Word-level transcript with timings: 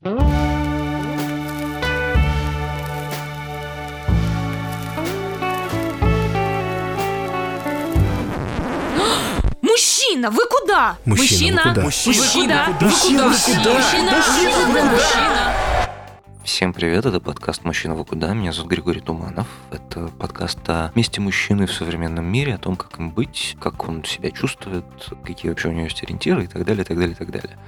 Мужчина, 9.60 10.30
вы 10.30 10.46
куда? 10.48 10.96
Мужчина, 11.04 11.62
вы 11.66 11.74
куда? 11.74 11.82
Мужчина, 11.82 12.64
вы 12.66 12.74
куда? 12.74 12.80
Мужчина, 12.80 13.24
Вы 13.28 13.34
куда? 13.34 13.74
Мужчина, 13.74 14.12
вы 14.12 14.64
куда? 14.64 14.84
мужчина. 14.84 15.54
Всем 16.44 16.72
привет, 16.72 17.04
это 17.04 17.20
подкаст 17.20 17.64
«Мужчина 17.64 17.94
вы 17.94 18.06
куда?». 18.06 18.32
Меня 18.32 18.52
зовут 18.54 18.70
Григорий 18.70 19.02
Туманов. 19.02 19.48
Это 19.70 20.08
подкаст 20.18 20.60
о 20.70 20.92
месте 20.94 21.20
мужчины 21.20 21.66
в 21.66 21.72
современном 21.74 22.24
мире, 22.24 22.54
о 22.54 22.58
том, 22.58 22.76
как 22.76 22.98
им 22.98 23.10
быть, 23.10 23.54
как 23.60 23.86
он 23.86 24.02
себя 24.04 24.30
чувствует, 24.30 24.86
какие 25.22 25.50
вообще 25.50 25.68
у 25.68 25.72
него 25.72 25.84
есть 25.84 26.02
ориентиры 26.02 26.44
и 26.44 26.46
так 26.46 26.64
далее, 26.64 26.84
и 26.84 26.86
так 26.86 26.96
далее, 26.96 27.12
и 27.12 27.16
так 27.18 27.30
далее. 27.30 27.58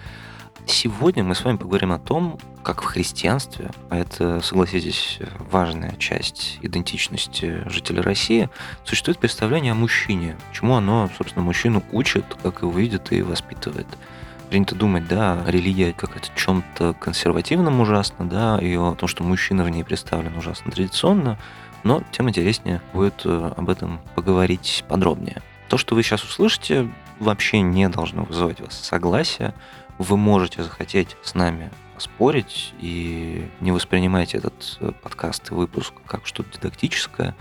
Сегодня 0.67 1.25
мы 1.25 1.35
с 1.35 1.45
вами 1.45 1.57
поговорим 1.57 1.93
о 1.93 1.99
том, 1.99 2.39
как 2.63 2.83
в 2.83 2.85
христианстве, 2.85 3.71
а 3.91 3.97
это, 3.99 4.41
согласитесь, 4.41 5.19
важная 5.51 5.97
часть 5.97 6.59
идентичности 6.63 7.69
жителей 7.69 8.01
России, 8.01 8.49
существует 8.85 9.19
представление 9.19 9.73
о 9.73 9.77
мужчине, 9.77 10.37
чему 10.53 10.77
оно, 10.77 11.11
собственно, 11.19 11.45
мужчину 11.45 11.83
учит, 11.91 12.25
как 12.43 12.63
его 12.63 12.71
видит 12.71 13.13
и 13.13 13.23
воспитывает 13.23 13.89
принято 14.51 14.75
думать, 14.75 15.09
да, 15.09 15.43
религия 15.47 15.93
как 15.95 16.17
это 16.17 16.29
чем-то 16.37 16.95
консервативном 16.95 17.81
ужасно, 17.81 18.29
да, 18.29 18.59
и 18.59 18.77
о 18.77 18.95
том, 18.95 19.09
что 19.09 19.25
мужчина 19.25 19.65
в 19.65 19.71
ней 19.71 19.83
представлен 19.83 20.37
ужасно 20.37 20.71
традиционно, 20.71 21.39
но 21.85 22.03
тем 22.13 22.29
интереснее 22.29 22.83
будет 22.93 23.23
э, 23.25 23.53
об 23.57 23.69
этом 23.69 24.01
поговорить 24.15 24.85
подробнее. 24.89 25.43
То, 25.69 25.79
что 25.79 25.95
вы 25.95 26.03
сейчас 26.03 26.23
услышите, 26.23 26.89
вообще 27.19 27.61
не 27.61 27.89
должно 27.89 28.25
вызывать 28.25 28.61
у 28.61 28.65
вас 28.65 28.79
согласия. 28.79 29.55
Вы 30.03 30.17
можете 30.17 30.65
захотеть 30.65 31.17
с 31.23 31.37
нами 31.37 31.71
спорить 31.97 32.75
и 32.81 33.49
не 33.61 33.71
воспринимайте 33.71 34.39
этот 34.39 34.77
э, 34.81 34.91
подкаст 35.01 35.53
и 35.53 35.55
выпуск 35.55 35.95
как 36.07 36.27
что-то 36.27 36.59
дидактическое. 36.59 37.37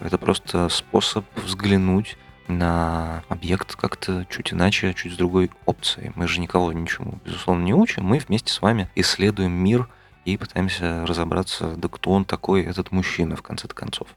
Это 0.00 0.16
просто 0.16 0.70
способ 0.70 1.26
взглянуть 1.36 2.16
на 2.46 3.22
объект 3.28 3.76
как-то 3.76 4.26
чуть 4.30 4.54
иначе, 4.54 4.94
чуть 4.94 5.12
с 5.12 5.16
другой 5.18 5.50
опцией. 5.66 6.12
Мы 6.14 6.28
же 6.28 6.40
никого 6.40 6.72
ничему, 6.72 7.20
безусловно, 7.26 7.62
не 7.62 7.74
учим. 7.74 8.04
Мы 8.04 8.20
вместе 8.20 8.54
с 8.54 8.62
вами 8.62 8.88
исследуем 8.94 9.52
мир 9.52 9.86
и 10.24 10.38
пытаемся 10.38 11.04
разобраться, 11.04 11.74
да 11.76 11.88
кто 11.88 12.12
он 12.12 12.24
такой, 12.24 12.62
этот 12.62 12.90
мужчина, 12.90 13.36
в 13.36 13.42
конце 13.42 13.68
концов. 13.68 14.08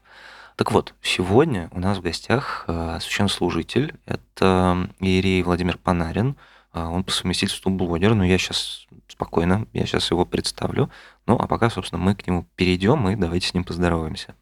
Так 0.56 0.72
вот, 0.72 0.94
сегодня 1.02 1.68
у 1.72 1.78
нас 1.78 1.98
в 1.98 2.00
гостях 2.00 2.64
э, 2.68 2.98
священнослужитель. 3.02 3.96
Это 4.06 4.88
иерей 4.98 5.42
Владимир 5.42 5.76
Панарин. 5.76 6.36
Э, 6.72 6.84
Он 6.84 7.04
по 7.04 7.10
совместительству 7.10 7.70
блогер, 7.70 8.14
но 8.14 8.24
я 8.24 8.38
сейчас 8.38 8.86
спокойно, 9.08 9.66
я 9.72 9.86
сейчас 9.86 10.10
его 10.10 10.24
представлю. 10.24 10.90
Ну, 11.26 11.36
а 11.38 11.46
пока, 11.46 11.70
собственно, 11.70 12.00
мы 12.02 12.14
к 12.14 12.26
нему 12.26 12.46
перейдем 12.56 13.08
и 13.08 13.16
давайте 13.16 13.48
с 13.48 13.54
ним 13.54 13.64
поздороваемся. 13.64 14.34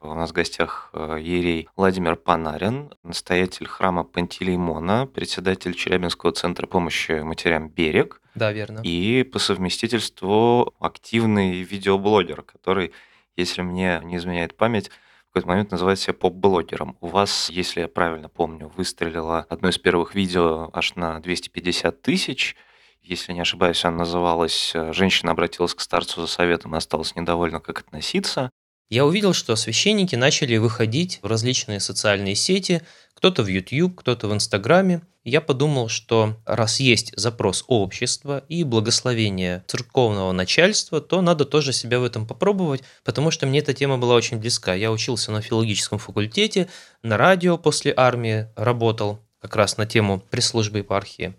У 0.00 0.12
нас 0.12 0.30
в 0.30 0.32
гостях 0.34 0.90
э, 0.92 1.18
иерей 1.18 1.68
Владимир 1.76 2.16
Панарин, 2.16 2.92
настоятель 3.02 3.66
храма 3.66 4.04
Пантелеймона, 4.04 5.06
председатель 5.06 5.72
Челябинского 5.74 6.32
центра 6.32 6.66
помощи 6.66 7.22
матерям 7.22 7.70
«Берег» 7.70 8.20
Да, 8.34 8.52
верно. 8.52 8.80
и 8.82 9.22
по 9.22 9.38
совместительству 9.38 10.74
активный 10.78 11.62
видеоблогер, 11.62 12.42
который, 12.42 12.92
если 13.36 13.62
мне 13.62 14.00
не 14.04 14.16
изменяет 14.16 14.54
память, 14.58 14.90
какой-то 15.34 15.48
момент 15.48 15.72
называет 15.72 15.98
себя 15.98 16.14
поп-блогером. 16.14 16.96
У 17.00 17.08
вас, 17.08 17.50
если 17.50 17.80
я 17.80 17.88
правильно 17.88 18.28
помню, 18.28 18.70
выстрелило 18.76 19.44
одно 19.48 19.68
из 19.68 19.78
первых 19.78 20.14
видео 20.14 20.70
аж 20.72 20.94
на 20.94 21.18
250 21.18 22.02
тысяч. 22.02 22.54
Если 23.02 23.32
не 23.32 23.40
ошибаюсь, 23.40 23.84
оно 23.84 23.98
называлось 23.98 24.70
э, 24.76 24.92
«Женщина 24.92 25.32
обратилась 25.32 25.74
к 25.74 25.80
старцу 25.80 26.20
за 26.20 26.28
советом 26.28 26.74
и 26.74 26.78
осталась 26.78 27.16
недовольна, 27.16 27.58
как 27.58 27.80
относиться». 27.80 28.50
Я 28.90 29.04
увидел, 29.04 29.32
что 29.32 29.56
священники 29.56 30.14
начали 30.14 30.56
выходить 30.56 31.18
в 31.20 31.26
различные 31.26 31.80
социальные 31.80 32.36
сети, 32.36 32.82
кто-то 33.24 33.42
в 33.42 33.46
YouTube, 33.46 33.94
кто-то 33.96 34.28
в 34.28 34.34
Инстаграме. 34.34 35.00
Я 35.24 35.40
подумал, 35.40 35.88
что 35.88 36.36
раз 36.44 36.78
есть 36.78 37.14
запрос 37.16 37.64
общества 37.68 38.44
и 38.50 38.64
благословение 38.64 39.64
церковного 39.66 40.32
начальства, 40.32 41.00
то 41.00 41.22
надо 41.22 41.46
тоже 41.46 41.72
себя 41.72 42.00
в 42.00 42.04
этом 42.04 42.26
попробовать, 42.26 42.82
потому 43.02 43.30
что 43.30 43.46
мне 43.46 43.60
эта 43.60 43.72
тема 43.72 43.96
была 43.96 44.14
очень 44.14 44.36
близка. 44.36 44.74
Я 44.74 44.92
учился 44.92 45.32
на 45.32 45.40
филологическом 45.40 45.98
факультете, 45.98 46.68
на 47.02 47.16
радио 47.16 47.56
после 47.56 47.94
армии 47.96 48.48
работал 48.56 49.20
как 49.40 49.56
раз 49.56 49.78
на 49.78 49.86
тему 49.86 50.22
пресс-службы 50.28 50.80
епархии. 50.80 51.32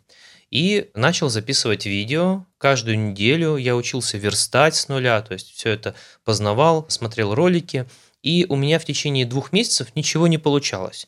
И 0.49 0.89
начал 0.95 1.29
записывать 1.29 1.85
видео. 1.85 2.47
Каждую 2.57 2.97
неделю 2.97 3.57
я 3.57 3.75
учился 3.75 4.17
верстать 4.17 4.75
с 4.75 4.87
нуля, 4.87 5.21
то 5.21 5.33
есть 5.33 5.51
все 5.51 5.69
это 5.69 5.93
познавал, 6.23 6.87
смотрел 6.89 7.35
ролики. 7.35 7.85
И 8.23 8.47
у 8.49 8.55
меня 8.55 8.79
в 8.79 8.85
течение 8.85 9.27
двух 9.27 9.51
месяцев 9.53 9.89
ничего 9.93 10.25
не 10.25 10.39
получалось. 10.39 11.05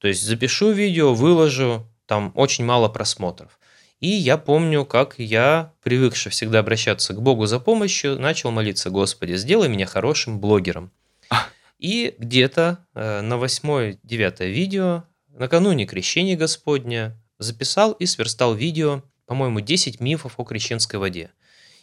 То 0.00 0.08
есть 0.08 0.22
запишу 0.22 0.72
видео, 0.72 1.14
выложу, 1.14 1.86
там 2.06 2.32
очень 2.34 2.64
мало 2.64 2.88
просмотров. 2.88 3.58
И 4.00 4.08
я 4.08 4.38
помню, 4.38 4.86
как 4.86 5.16
я, 5.18 5.74
привыкший 5.82 6.32
всегда 6.32 6.60
обращаться 6.60 7.12
к 7.12 7.20
Богу 7.20 7.44
за 7.44 7.60
помощью, 7.60 8.18
начал 8.18 8.50
молиться, 8.50 8.88
Господи, 8.88 9.34
сделай 9.34 9.68
меня 9.68 9.84
хорошим 9.84 10.40
блогером. 10.40 10.90
И 11.78 12.14
где-то 12.18 12.78
э, 12.94 13.20
на 13.20 13.36
восьмое-девятое 13.36 14.48
видео, 14.48 15.04
накануне 15.28 15.84
крещения 15.84 16.36
Господня, 16.36 17.14
записал 17.38 17.92
и 17.92 18.06
сверстал 18.06 18.54
видео, 18.54 19.02
по-моему, 19.26 19.60
10 19.60 20.00
мифов 20.00 20.34
о 20.38 20.44
крещенской 20.44 20.98
воде. 20.98 21.30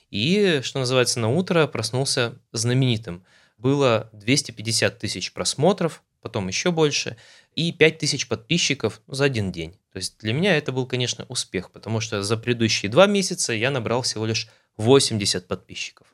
И, 0.10 0.62
что 0.64 0.80
называется, 0.80 1.20
на 1.20 1.30
утро 1.30 1.68
проснулся 1.68 2.40
знаменитым. 2.52 3.24
Было 3.58 4.10
250 4.14 4.98
тысяч 5.00 5.34
просмотров, 5.34 6.04
потом 6.22 6.48
еще 6.48 6.72
больше, 6.72 7.18
и 7.56 7.72
5 7.72 7.98
тысяч 7.98 8.28
подписчиков 8.28 9.02
за 9.08 9.26
один 9.26 9.52
день. 9.52 9.74
То 9.92 9.98
есть 9.98 10.18
для 10.20 10.34
меня 10.34 10.56
это 10.58 10.72
был, 10.72 10.86
конечно, 10.86 11.26
успех, 11.30 11.72
потому 11.72 12.00
что 12.00 12.22
за 12.22 12.38
предыдущие 12.38 12.92
два 12.92 13.08
месяца 13.08 13.54
я 13.54 13.72
набрал 13.72 14.04
всего 14.04 14.26
лишь 14.26 14.48
80 14.78 15.48
подписчиков. 15.48 16.08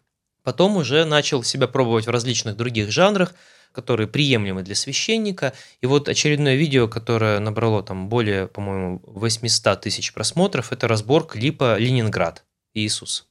Потом 0.44 0.78
уже 0.78 1.06
начал 1.06 1.44
себя 1.44 1.68
пробовать 1.68 2.08
в 2.08 2.10
различных 2.10 2.58
других 2.58 2.92
жанрах, 2.92 3.34
которые 3.72 4.08
приемлемы 4.08 4.62
для 4.62 4.76
священника. 4.76 5.54
И 5.82 5.86
вот 5.86 6.08
очередное 6.08 6.56
видео, 6.56 6.88
которое 6.88 7.40
набрало 7.40 7.82
там 7.84 8.08
более, 8.08 8.48
по-моему, 8.48 9.02
800 9.06 9.82
тысяч 9.82 10.14
просмотров, 10.14 10.72
это 10.72 10.88
разбор 10.88 11.26
клипа 11.26 11.78
«Ленинград. 11.78 12.46
Иисус». 12.74 13.28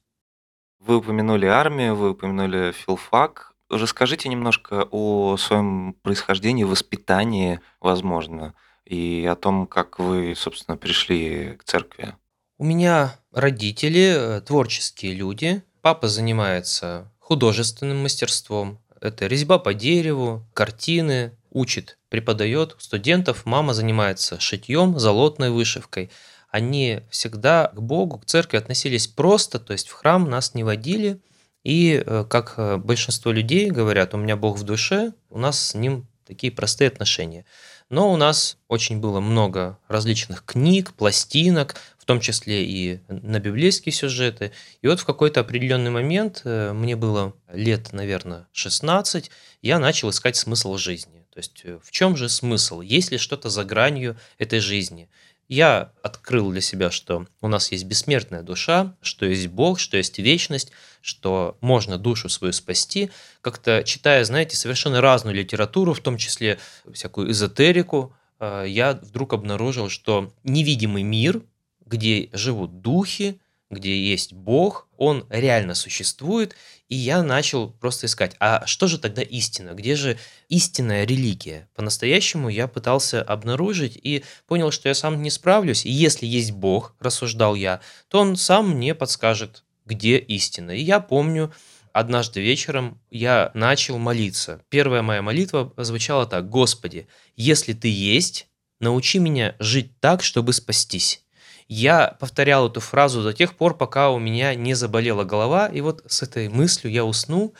Вы 0.79 0.97
упомянули 0.97 1.45
армию, 1.45 1.95
вы 1.95 2.11
упомянули 2.11 2.73
филфак. 2.73 3.52
Расскажите 3.77 4.29
немножко 4.29 4.87
о 4.91 5.37
своем 5.37 5.93
происхождении, 6.01 6.63
воспитании, 6.63 7.59
возможно, 7.79 8.53
и 8.85 9.27
о 9.29 9.35
том, 9.35 9.67
как 9.67 9.99
вы, 9.99 10.35
собственно, 10.35 10.77
пришли 10.77 11.57
к 11.57 11.63
церкви. 11.63 12.15
У 12.57 12.65
меня 12.65 13.15
родители 13.31 14.15
э, 14.15 14.41
творческие 14.41 15.13
люди. 15.13 15.63
Папа 15.81 16.07
занимается 16.07 17.11
художественным 17.19 18.03
мастерством. 18.03 18.79
Это 19.01 19.27
резьба 19.27 19.57
по 19.57 19.73
дереву, 19.73 20.45
картины, 20.53 21.37
учит, 21.49 21.97
преподает 22.09 22.75
студентов. 22.79 23.45
Мама 23.45 23.73
занимается 23.73 24.39
шитьем, 24.39 24.99
золотной 24.99 25.49
вышивкой. 25.49 26.11
Они 26.49 27.01
всегда 27.09 27.71
к 27.73 27.81
Богу, 27.81 28.19
к 28.19 28.25
церкви 28.25 28.57
относились 28.57 29.07
просто, 29.07 29.59
то 29.59 29.73
есть 29.73 29.87
в 29.89 29.93
храм 29.93 30.29
нас 30.29 30.53
не 30.53 30.63
водили. 30.63 31.19
И 31.63 32.03
э, 32.05 32.25
как 32.29 32.55
э, 32.57 32.77
большинство 32.77 33.31
людей 33.31 33.69
говорят, 33.69 34.13
у 34.13 34.17
меня 34.17 34.35
Бог 34.35 34.57
в 34.57 34.63
душе, 34.63 35.13
у 35.29 35.39
нас 35.39 35.69
с 35.69 35.73
ним 35.73 36.07
такие 36.25 36.51
простые 36.51 36.89
отношения. 36.89 37.45
Но 37.89 38.11
у 38.11 38.17
нас 38.17 38.57
очень 38.67 38.99
было 38.99 39.19
много 39.19 39.77
различных 39.87 40.43
книг, 40.45 40.93
пластинок, 40.93 41.75
в 41.97 42.05
том 42.05 42.19
числе 42.19 42.65
и 42.65 42.99
на 43.07 43.39
библейские 43.39 43.93
сюжеты. 43.93 44.51
И 44.81 44.87
вот 44.87 44.99
в 44.99 45.05
какой-то 45.05 45.39
определенный 45.39 45.91
момент, 45.91 46.41
э, 46.43 46.73
мне 46.73 46.95
было 46.97 47.33
лет, 47.51 47.93
наверное, 47.93 48.47
16, 48.51 49.31
я 49.61 49.79
начал 49.79 50.09
искать 50.09 50.35
смысл 50.35 50.75
жизни. 50.75 51.25
То 51.33 51.39
есть 51.39 51.63
в 51.81 51.91
чем 51.91 52.15
же 52.15 52.29
смысл? 52.29 52.81
Есть 52.81 53.11
ли 53.11 53.17
что-то 53.17 53.49
за 53.49 53.63
гранью 53.63 54.17
этой 54.37 54.59
жизни? 54.59 55.09
Я 55.49 55.91
открыл 56.01 56.51
для 56.51 56.61
себя, 56.61 56.89
что 56.89 57.27
у 57.41 57.47
нас 57.47 57.71
есть 57.71 57.85
бессмертная 57.85 58.43
душа, 58.43 58.95
что 59.01 59.25
есть 59.25 59.47
Бог, 59.47 59.79
что 59.79 59.97
есть 59.97 60.17
вечность, 60.19 60.71
что 61.01 61.57
можно 61.59 61.97
душу 61.97 62.29
свою 62.29 62.53
спасти. 62.53 63.11
Как-то 63.41 63.83
читая, 63.83 64.23
знаете, 64.23 64.55
совершенно 64.55 65.01
разную 65.01 65.35
литературу, 65.35 65.93
в 65.93 65.99
том 65.99 66.17
числе 66.17 66.59
всякую 66.91 67.31
эзотерику, 67.31 68.15
э, 68.39 68.65
я 68.67 68.93
вдруг 68.93 69.33
обнаружил, 69.33 69.89
что 69.89 70.33
невидимый 70.43 71.03
мир, 71.03 71.41
где 71.85 72.29
живут 72.31 72.81
духи, 72.81 73.39
где 73.69 74.01
есть 74.01 74.33
Бог, 74.33 74.87
он 75.03 75.25
реально 75.29 75.75
существует, 75.75 76.55
и 76.89 76.95
я 76.95 77.23
начал 77.23 77.71
просто 77.71 78.05
искать, 78.05 78.35
а 78.39 78.65
что 78.65 78.87
же 78.87 78.97
тогда 78.97 79.21
истина? 79.21 79.73
Где 79.73 79.95
же 79.95 80.17
истинная 80.49 81.05
религия? 81.05 81.67
По-настоящему 81.75 82.49
я 82.49 82.67
пытался 82.67 83.21
обнаружить 83.21 83.97
и 84.01 84.23
понял, 84.47 84.71
что 84.71 84.89
я 84.89 84.95
сам 84.95 85.21
не 85.21 85.29
справлюсь, 85.29 85.85
и 85.85 85.91
если 85.91 86.25
есть 86.25 86.51
Бог, 86.51 86.95
рассуждал 86.99 87.55
я, 87.55 87.81
то 88.09 88.19
он 88.19 88.35
сам 88.35 88.69
мне 88.69 88.93
подскажет, 88.93 89.63
где 89.85 90.17
истина. 90.17 90.71
И 90.71 90.81
я 90.81 90.99
помню, 90.99 91.53
однажды 91.91 92.41
вечером 92.41 93.01
я 93.09 93.51
начал 93.53 93.97
молиться. 93.97 94.61
Первая 94.69 95.01
моя 95.01 95.21
молитва 95.21 95.73
звучала 95.77 96.25
так. 96.25 96.49
«Господи, 96.49 97.07
если 97.35 97.73
Ты 97.73 97.89
есть, 97.89 98.47
научи 98.79 99.19
меня 99.19 99.55
жить 99.59 99.99
так, 99.99 100.23
чтобы 100.23 100.53
спастись». 100.53 101.22
Я 101.67 102.15
повторял 102.19 102.69
эту 102.69 102.79
фразу 102.79 103.23
до 103.23 103.33
тех 103.33 103.55
пор, 103.55 103.77
пока 103.77 104.09
у 104.11 104.19
меня 104.19 104.55
не 104.55 104.73
заболела 104.73 105.23
голова, 105.23 105.67
и 105.67 105.81
вот 105.81 106.03
с 106.07 106.21
этой 106.23 106.49
мыслью 106.49 106.91
я 106.91 107.05
уснул, 107.05 107.53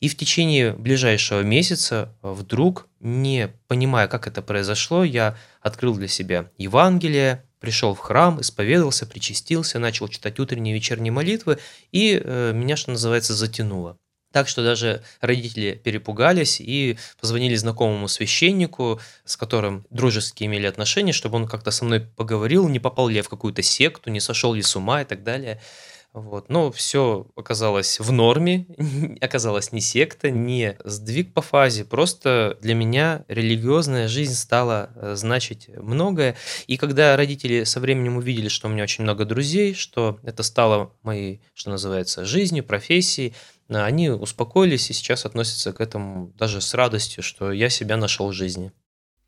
и 0.00 0.08
в 0.08 0.16
течение 0.16 0.72
ближайшего 0.72 1.42
месяца 1.42 2.14
вдруг, 2.22 2.88
не 3.00 3.50
понимая, 3.68 4.08
как 4.08 4.26
это 4.26 4.40
произошло, 4.40 5.04
я 5.04 5.36
открыл 5.60 5.94
для 5.94 6.08
себя 6.08 6.50
Евангелие, 6.56 7.44
пришел 7.60 7.94
в 7.94 7.98
храм, 7.98 8.40
исповедовался, 8.40 9.06
причастился, 9.06 9.78
начал 9.78 10.08
читать 10.08 10.40
утренние 10.40 10.74
и 10.74 10.78
вечерние 10.78 11.12
молитвы, 11.12 11.58
и 11.92 12.20
э, 12.22 12.52
меня, 12.54 12.76
что 12.76 12.90
называется, 12.92 13.34
затянуло. 13.34 13.98
Так 14.32 14.46
что 14.48 14.62
даже 14.62 15.02
родители 15.20 15.72
перепугались 15.74 16.60
и 16.60 16.98
позвонили 17.20 17.56
знакомому 17.56 18.06
священнику, 18.06 19.00
с 19.24 19.36
которым 19.36 19.86
дружески 19.90 20.44
имели 20.44 20.66
отношения, 20.66 21.12
чтобы 21.12 21.36
он 21.36 21.48
как-то 21.48 21.72
со 21.72 21.84
мной 21.84 22.00
поговорил, 22.00 22.68
не 22.68 22.78
попал 22.78 23.08
ли 23.08 23.16
я 23.16 23.22
в 23.24 23.28
какую-то 23.28 23.62
секту, 23.62 24.10
не 24.10 24.20
сошел 24.20 24.54
ли 24.54 24.62
с 24.62 24.76
ума 24.76 25.02
и 25.02 25.04
так 25.04 25.24
далее. 25.24 25.60
Вот. 26.12 26.48
Но 26.48 26.72
все 26.72 27.28
оказалось 27.36 28.00
в 28.00 28.10
норме, 28.10 28.66
оказалось 29.20 29.70
не 29.70 29.80
секта, 29.80 30.30
не 30.30 30.76
сдвиг 30.84 31.32
по 31.32 31.40
фазе. 31.40 31.84
Просто 31.84 32.58
для 32.60 32.74
меня 32.74 33.24
религиозная 33.28 34.08
жизнь 34.08 34.34
стала 34.34 34.90
э, 34.96 35.14
значить 35.14 35.68
многое. 35.68 36.36
И 36.66 36.76
когда 36.76 37.16
родители 37.16 37.62
со 37.62 37.78
временем 37.78 38.16
увидели, 38.16 38.48
что 38.48 38.66
у 38.66 38.70
меня 38.72 38.82
очень 38.82 39.04
много 39.04 39.24
друзей, 39.24 39.74
что 39.74 40.18
это 40.24 40.42
стало 40.42 40.92
моей, 41.02 41.42
что 41.54 41.70
называется, 41.70 42.24
жизнью, 42.24 42.64
профессией, 42.64 43.34
э, 43.68 43.80
они 43.80 44.10
успокоились 44.10 44.90
и 44.90 44.94
сейчас 44.94 45.24
относятся 45.24 45.72
к 45.72 45.80
этому 45.80 46.32
даже 46.36 46.60
с 46.60 46.74
радостью, 46.74 47.22
что 47.22 47.52
я 47.52 47.68
себя 47.68 47.96
нашел 47.96 48.30
в 48.30 48.32
жизни. 48.32 48.72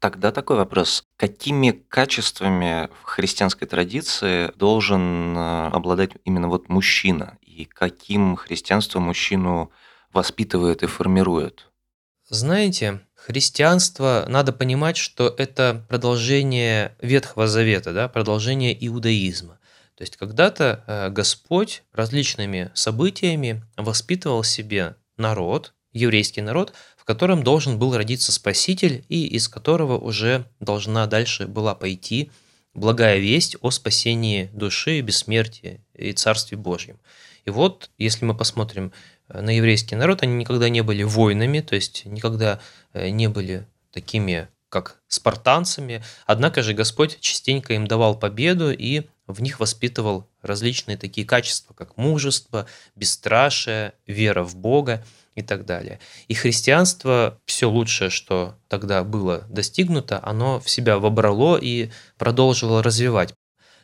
Тогда 0.03 0.33
такой 0.33 0.57
вопрос. 0.57 1.05
Какими 1.17 1.71
качествами 1.71 2.89
в 3.05 3.05
христианской 3.05 3.69
традиции 3.69 4.51
должен 4.57 5.39
э, 5.39 5.69
обладать 5.69 6.11
именно 6.25 6.49
вот 6.49 6.69
мужчина? 6.69 7.39
И 7.41 7.67
каким 7.67 8.35
христианство 8.35 8.99
мужчину 8.99 9.71
воспитывает 10.13 10.83
и 10.83 10.87
формирует? 10.87 11.71
Знаете, 12.29 12.99
христианство, 13.15 14.25
надо 14.27 14.53
понимать, 14.53 14.97
что 14.97 15.33
это 15.39 15.87
продолжение 15.89 16.97
Ветхого 17.01 17.47
Завета, 17.47 17.93
да, 17.93 18.09
продолжение 18.09 18.77
иудаизма. 18.85 19.61
То 19.95 20.03
есть 20.03 20.17
когда-то 20.17 20.83
э, 20.89 21.11
Господь 21.11 21.85
различными 21.93 22.73
событиями 22.75 23.63
воспитывал 23.77 24.43
себе 24.43 24.97
народ, 25.17 25.75
еврейский 25.93 26.41
народ, 26.41 26.73
в 27.03 27.05
котором 27.05 27.43
должен 27.43 27.81
был 27.81 27.97
родиться 27.97 28.31
Спаситель 28.31 29.05
и 29.09 29.27
из 29.27 29.49
которого 29.49 29.99
уже 29.99 30.45
должна 30.61 31.09
дальше 31.09 31.49
была 31.49 31.75
пойти 31.75 32.31
благая 32.75 33.19
весть 33.19 33.57
о 33.61 33.73
спасении 33.73 34.49
души, 34.53 35.01
бессмертии 35.01 35.81
и 35.95 36.13
Царстве 36.13 36.57
Божьем. 36.57 37.01
И 37.45 37.51
вот, 37.51 37.91
если 37.99 38.25
мы 38.25 38.37
посмотрим 38.37 38.93
э, 39.29 39.41
на 39.41 39.51
еврейский 39.51 39.97
народ, 39.97 40.23
они 40.23 40.35
никогда 40.35 40.69
не 40.69 40.83
были 40.83 41.03
воинами, 41.03 41.59
то 41.59 41.75
есть 41.75 42.05
никогда 42.05 42.61
э, 42.93 43.09
не 43.09 43.29
были 43.29 43.67
такими, 43.91 44.47
как 44.69 45.01
спартанцами, 45.09 46.05
однако 46.25 46.63
же 46.63 46.73
Господь 46.73 47.19
частенько 47.19 47.75
им 47.75 47.89
давал 47.89 48.17
победу 48.17 48.71
и 48.73 49.09
в 49.27 49.43
них 49.43 49.59
воспитывал 49.59 50.29
различные 50.41 50.97
такие 50.97 51.27
качества, 51.27 51.75
как 51.75 51.97
мужество, 51.97 52.69
бесстрашие, 52.95 53.93
вера 54.07 54.45
в 54.45 54.55
Бога 54.55 55.05
и 55.35 55.43
так 55.43 55.65
далее. 55.65 55.99
И 56.29 56.35
христианство, 56.35 57.41
все 57.47 57.69
лучшее, 57.71 58.11
что 58.11 58.57
тогда 58.69 59.05
было 59.05 59.45
достигнуто, 59.49 60.21
оно 60.23 60.61
в 60.61 60.69
себя 60.69 60.99
вобрало 60.99 61.57
и 61.57 61.91
продолжило 62.19 62.83
развивать. 62.83 63.35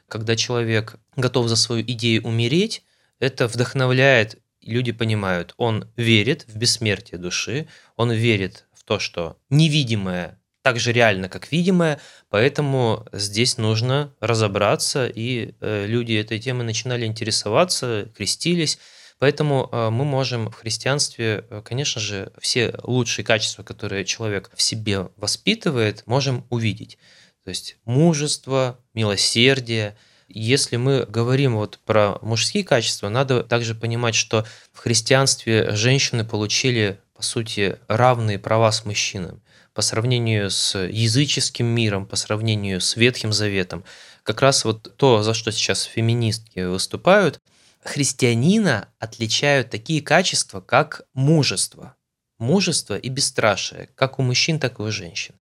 Когда 0.08 0.36
человек 0.36 0.96
готов 1.16 1.48
за 1.48 1.56
свою 1.56 1.82
идею 1.82 2.24
умереть, 2.24 2.82
это 3.18 3.46
вдохновляет, 3.46 4.38
люди 4.62 4.92
понимают, 4.92 5.54
он 5.56 5.90
верит 5.96 6.44
в 6.48 6.56
бессмертие 6.56 7.18
души, 7.18 7.68
он 7.96 8.12
верит 8.12 8.66
в 8.72 8.84
то, 8.84 8.98
что 8.98 9.36
невидимое 9.50 10.38
так 10.62 10.78
же 10.78 10.92
реально, 10.92 11.30
как 11.30 11.50
видимое, 11.50 11.98
поэтому 12.28 13.06
здесь 13.12 13.56
нужно 13.56 14.14
разобраться, 14.20 15.06
и 15.06 15.54
э, 15.60 15.86
люди 15.86 16.12
этой 16.12 16.38
темой 16.38 16.66
начинали 16.66 17.06
интересоваться, 17.06 18.10
крестились, 18.14 18.78
Поэтому 19.18 19.68
э, 19.70 19.90
мы 19.90 20.04
можем 20.04 20.50
в 20.50 20.54
христианстве, 20.54 21.44
э, 21.50 21.62
конечно 21.64 22.00
же, 22.00 22.32
все 22.40 22.74
лучшие 22.84 23.24
качества, 23.24 23.64
которые 23.64 24.04
человек 24.04 24.50
в 24.54 24.62
себе 24.62 25.08
воспитывает, 25.16 26.04
можем 26.06 26.46
увидеть. 26.50 26.98
То 27.44 27.50
есть 27.50 27.78
мужество, 27.84 28.78
милосердие. 28.94 29.96
Если 30.28 30.76
мы 30.76 31.04
говорим 31.04 31.56
вот 31.56 31.80
про 31.84 32.18
мужские 32.22 32.62
качества, 32.62 33.08
надо 33.08 33.42
также 33.42 33.74
понимать, 33.74 34.14
что 34.14 34.46
в 34.72 34.78
христианстве 34.78 35.74
женщины 35.74 36.24
получили, 36.24 37.00
по 37.16 37.22
сути, 37.22 37.78
равные 37.88 38.38
права 38.38 38.70
с 38.70 38.84
мужчинами 38.84 39.40
по 39.74 39.82
сравнению 39.82 40.50
с 40.50 40.76
языческим 40.76 41.66
миром, 41.66 42.04
по 42.04 42.16
сравнению 42.16 42.80
с 42.80 42.96
Ветхим 42.96 43.32
Заветом. 43.32 43.84
Как 44.24 44.42
раз 44.42 44.64
вот 44.64 44.96
то, 44.96 45.22
за 45.22 45.34
что 45.34 45.52
сейчас 45.52 45.84
феминистки 45.84 46.60
выступают– 46.60 47.40
христианина 47.82 48.92
отличают 48.98 49.70
такие 49.70 50.02
качества, 50.02 50.60
как 50.60 51.02
мужество. 51.14 51.96
Мужество 52.38 52.96
и 52.96 53.08
бесстрашие, 53.08 53.88
как 53.94 54.18
у 54.18 54.22
мужчин, 54.22 54.60
так 54.60 54.78
и 54.78 54.82
у 54.82 54.90
женщин. 54.90 55.34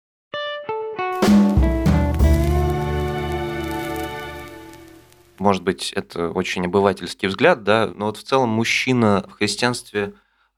Может 5.37 5.61
быть, 5.61 5.93
это 5.93 6.29
очень 6.31 6.65
обывательский 6.65 7.27
взгляд, 7.27 7.63
да, 7.63 7.91
но 7.93 8.07
вот 8.07 8.17
в 8.17 8.23
целом 8.23 8.49
мужчина 8.49 9.23
в 9.29 9.33
христианстве, 9.33 10.13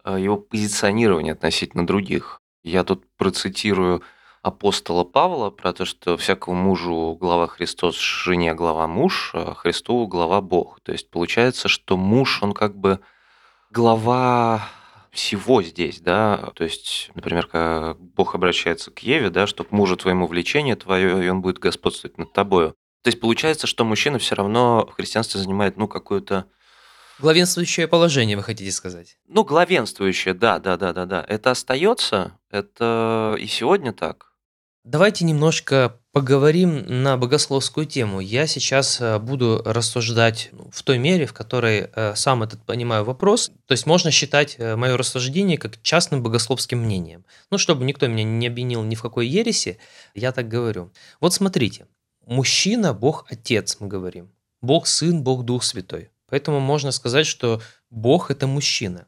э, 0.05 0.17
его 0.17 0.37
позиционирование 0.37 1.33
относительно 1.33 1.85
других. 1.85 2.41
Я 2.63 2.85
тут 2.85 3.05
процитирую 3.17 4.03
апостола 4.41 5.03
Павла 5.03 5.49
про 5.49 5.73
то, 5.73 5.85
что 5.85 6.17
всякому 6.17 6.61
мужу 6.61 7.17
глава 7.19 7.47
Христос, 7.47 7.97
жене 7.97 8.53
глава 8.53 8.87
муж, 8.87 9.31
а 9.33 9.53
Христу 9.53 10.07
глава 10.07 10.41
Бог. 10.41 10.79
То 10.81 10.91
есть 10.91 11.09
получается, 11.09 11.67
что 11.67 11.97
муж, 11.97 12.41
он 12.41 12.53
как 12.53 12.77
бы 12.77 12.99
глава 13.71 14.67
всего 15.11 15.61
здесь, 15.63 15.99
да, 16.01 16.51
то 16.55 16.63
есть, 16.63 17.09
например, 17.15 17.47
когда 17.47 17.95
Бог 17.99 18.35
обращается 18.35 18.91
к 18.91 18.99
Еве, 18.99 19.29
да, 19.29 19.47
что 19.47 19.63
к 19.63 19.71
мужу 19.71 19.97
твоему 19.97 20.27
влечение 20.27 20.75
твое, 20.75 21.25
и 21.25 21.29
он 21.29 21.41
будет 21.41 21.57
господствовать 21.57 22.17
над 22.17 22.31
тобою. 22.31 22.75
То 23.03 23.07
есть 23.07 23.19
получается, 23.19 23.65
что 23.65 23.85
мужчина 23.85 24.19
все 24.19 24.35
равно 24.35 24.85
в 24.85 24.93
христианстве 24.93 25.39
занимает, 25.39 25.77
ну, 25.77 25.87
какую-то 25.87 26.45
Главенствующее 27.19 27.89
положение, 27.89 28.37
вы 28.37 28.43
хотите 28.43 28.71
сказать? 28.71 29.17
Ну, 29.27 29.43
главенствующее, 29.43 30.33
да, 30.33 30.57
да, 30.59 30.77
да, 30.77 30.93
да, 30.93 31.05
да. 31.05 31.25
Это 31.27 31.51
остается, 31.51 32.39
это 32.49 33.35
и 33.37 33.45
сегодня 33.45 33.91
так. 33.91 34.28
Давайте 34.85 35.25
немножко 35.25 35.99
поговорим 36.13 37.03
на 37.03 37.17
богословскую 37.17 37.85
тему. 37.85 38.21
Я 38.21 38.47
сейчас 38.47 39.01
э, 39.01 39.19
буду 39.19 39.61
рассуждать 39.65 40.49
ну, 40.53 40.69
в 40.71 40.83
той 40.83 40.97
мере, 40.97 41.25
в 41.25 41.33
которой 41.33 41.89
э, 41.93 42.15
сам 42.15 42.43
этот 42.43 42.63
понимаю 42.65 43.03
вопрос. 43.03 43.51
То 43.67 43.73
есть 43.73 43.85
можно 43.85 44.09
считать 44.09 44.55
э, 44.57 44.77
мое 44.77 44.95
рассуждение 44.95 45.57
как 45.57 45.81
частным 45.81 46.23
богословским 46.23 46.79
мнением. 46.79 47.25
Ну, 47.51 47.57
чтобы 47.57 47.83
никто 47.83 48.07
меня 48.07 48.23
не 48.23 48.47
обвинил 48.47 48.81
ни 48.83 48.95
в 48.95 49.01
какой 49.01 49.27
ереси, 49.27 49.79
я 50.15 50.31
так 50.31 50.47
говорю. 50.47 50.91
Вот 51.19 51.33
смотрите, 51.33 51.85
мужчина– 52.25 52.93
Бог 52.95 53.25
Отец, 53.29 53.77
мы 53.81 53.87
говорим. 53.87 54.31
Бог 54.61 54.87
Сын, 54.87 55.23
Бог 55.23 55.43
Дух 55.43 55.63
Святой. 55.63 56.09
Поэтому 56.29 56.61
можно 56.61 56.91
сказать, 56.91 57.27
что 57.27 57.61
Бог– 57.89 58.31
это 58.31 58.47
мужчина. 58.47 59.07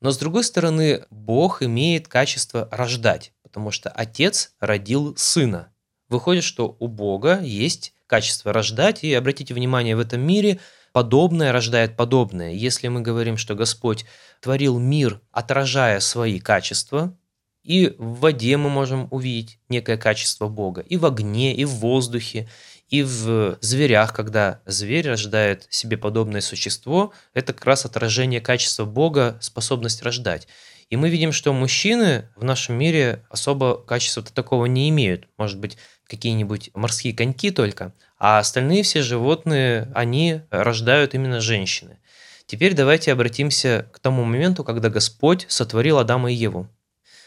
Но 0.00 0.10
с 0.10 0.18
другой 0.18 0.44
стороны, 0.44 1.04
Бог 1.10 1.62
имеет 1.62 2.08
качество 2.08 2.68
рождать 2.70 3.32
потому 3.48 3.70
что 3.70 3.90
отец 3.90 4.52
родил 4.60 5.16
сына. 5.16 5.72
Выходит, 6.08 6.44
что 6.44 6.76
у 6.78 6.86
Бога 6.86 7.40
есть 7.40 7.94
качество 8.06 8.52
рождать, 8.52 9.04
и 9.04 9.12
обратите 9.14 9.54
внимание, 9.54 9.96
в 9.96 10.00
этом 10.00 10.20
мире 10.20 10.60
подобное 10.92 11.50
рождает 11.50 11.96
подобное. 11.96 12.52
Если 12.52 12.88
мы 12.88 13.00
говорим, 13.00 13.36
что 13.36 13.54
Господь 13.54 14.04
творил 14.40 14.78
мир, 14.78 15.20
отражая 15.32 16.00
свои 16.00 16.40
качества, 16.40 17.16
и 17.62 17.94
в 17.98 18.20
воде 18.20 18.56
мы 18.56 18.70
можем 18.70 19.08
увидеть 19.10 19.58
некое 19.68 19.96
качество 19.96 20.48
Бога, 20.48 20.82
и 20.82 20.96
в 20.96 21.04
огне, 21.04 21.54
и 21.54 21.64
в 21.64 21.70
воздухе, 21.70 22.48
и 22.88 23.02
в 23.02 23.58
зверях, 23.60 24.14
когда 24.14 24.60
зверь 24.64 25.08
рождает 25.08 25.66
себе 25.68 25.96
подобное 25.98 26.40
существо, 26.40 27.12
это 27.34 27.52
как 27.52 27.64
раз 27.66 27.84
отражение 27.84 28.40
качества 28.40 28.84
Бога, 28.84 29.36
способность 29.40 30.02
рождать. 30.02 30.48
И 30.88 30.96
мы 30.96 31.10
видим, 31.10 31.32
что 31.32 31.52
мужчины 31.52 32.30
в 32.34 32.44
нашем 32.44 32.76
мире 32.76 33.26
особо 33.28 33.76
качества-то 33.76 34.32
такого 34.32 34.64
не 34.64 34.88
имеют. 34.88 35.28
Может 35.36 35.58
быть, 35.58 35.76
какие-нибудь 36.06 36.70
морские 36.74 37.12
коньки 37.12 37.50
только. 37.50 37.92
А 38.18 38.38
остальные 38.38 38.82
все 38.84 39.02
животные, 39.02 39.92
они 39.94 40.40
рождают 40.50 41.14
именно 41.14 41.40
женщины. 41.40 41.98
Теперь 42.46 42.72
давайте 42.72 43.12
обратимся 43.12 43.86
к 43.92 43.98
тому 43.98 44.24
моменту, 44.24 44.64
когда 44.64 44.88
Господь 44.88 45.44
сотворил 45.50 45.98
Адама 45.98 46.32
и 46.32 46.34
Еву. 46.34 46.68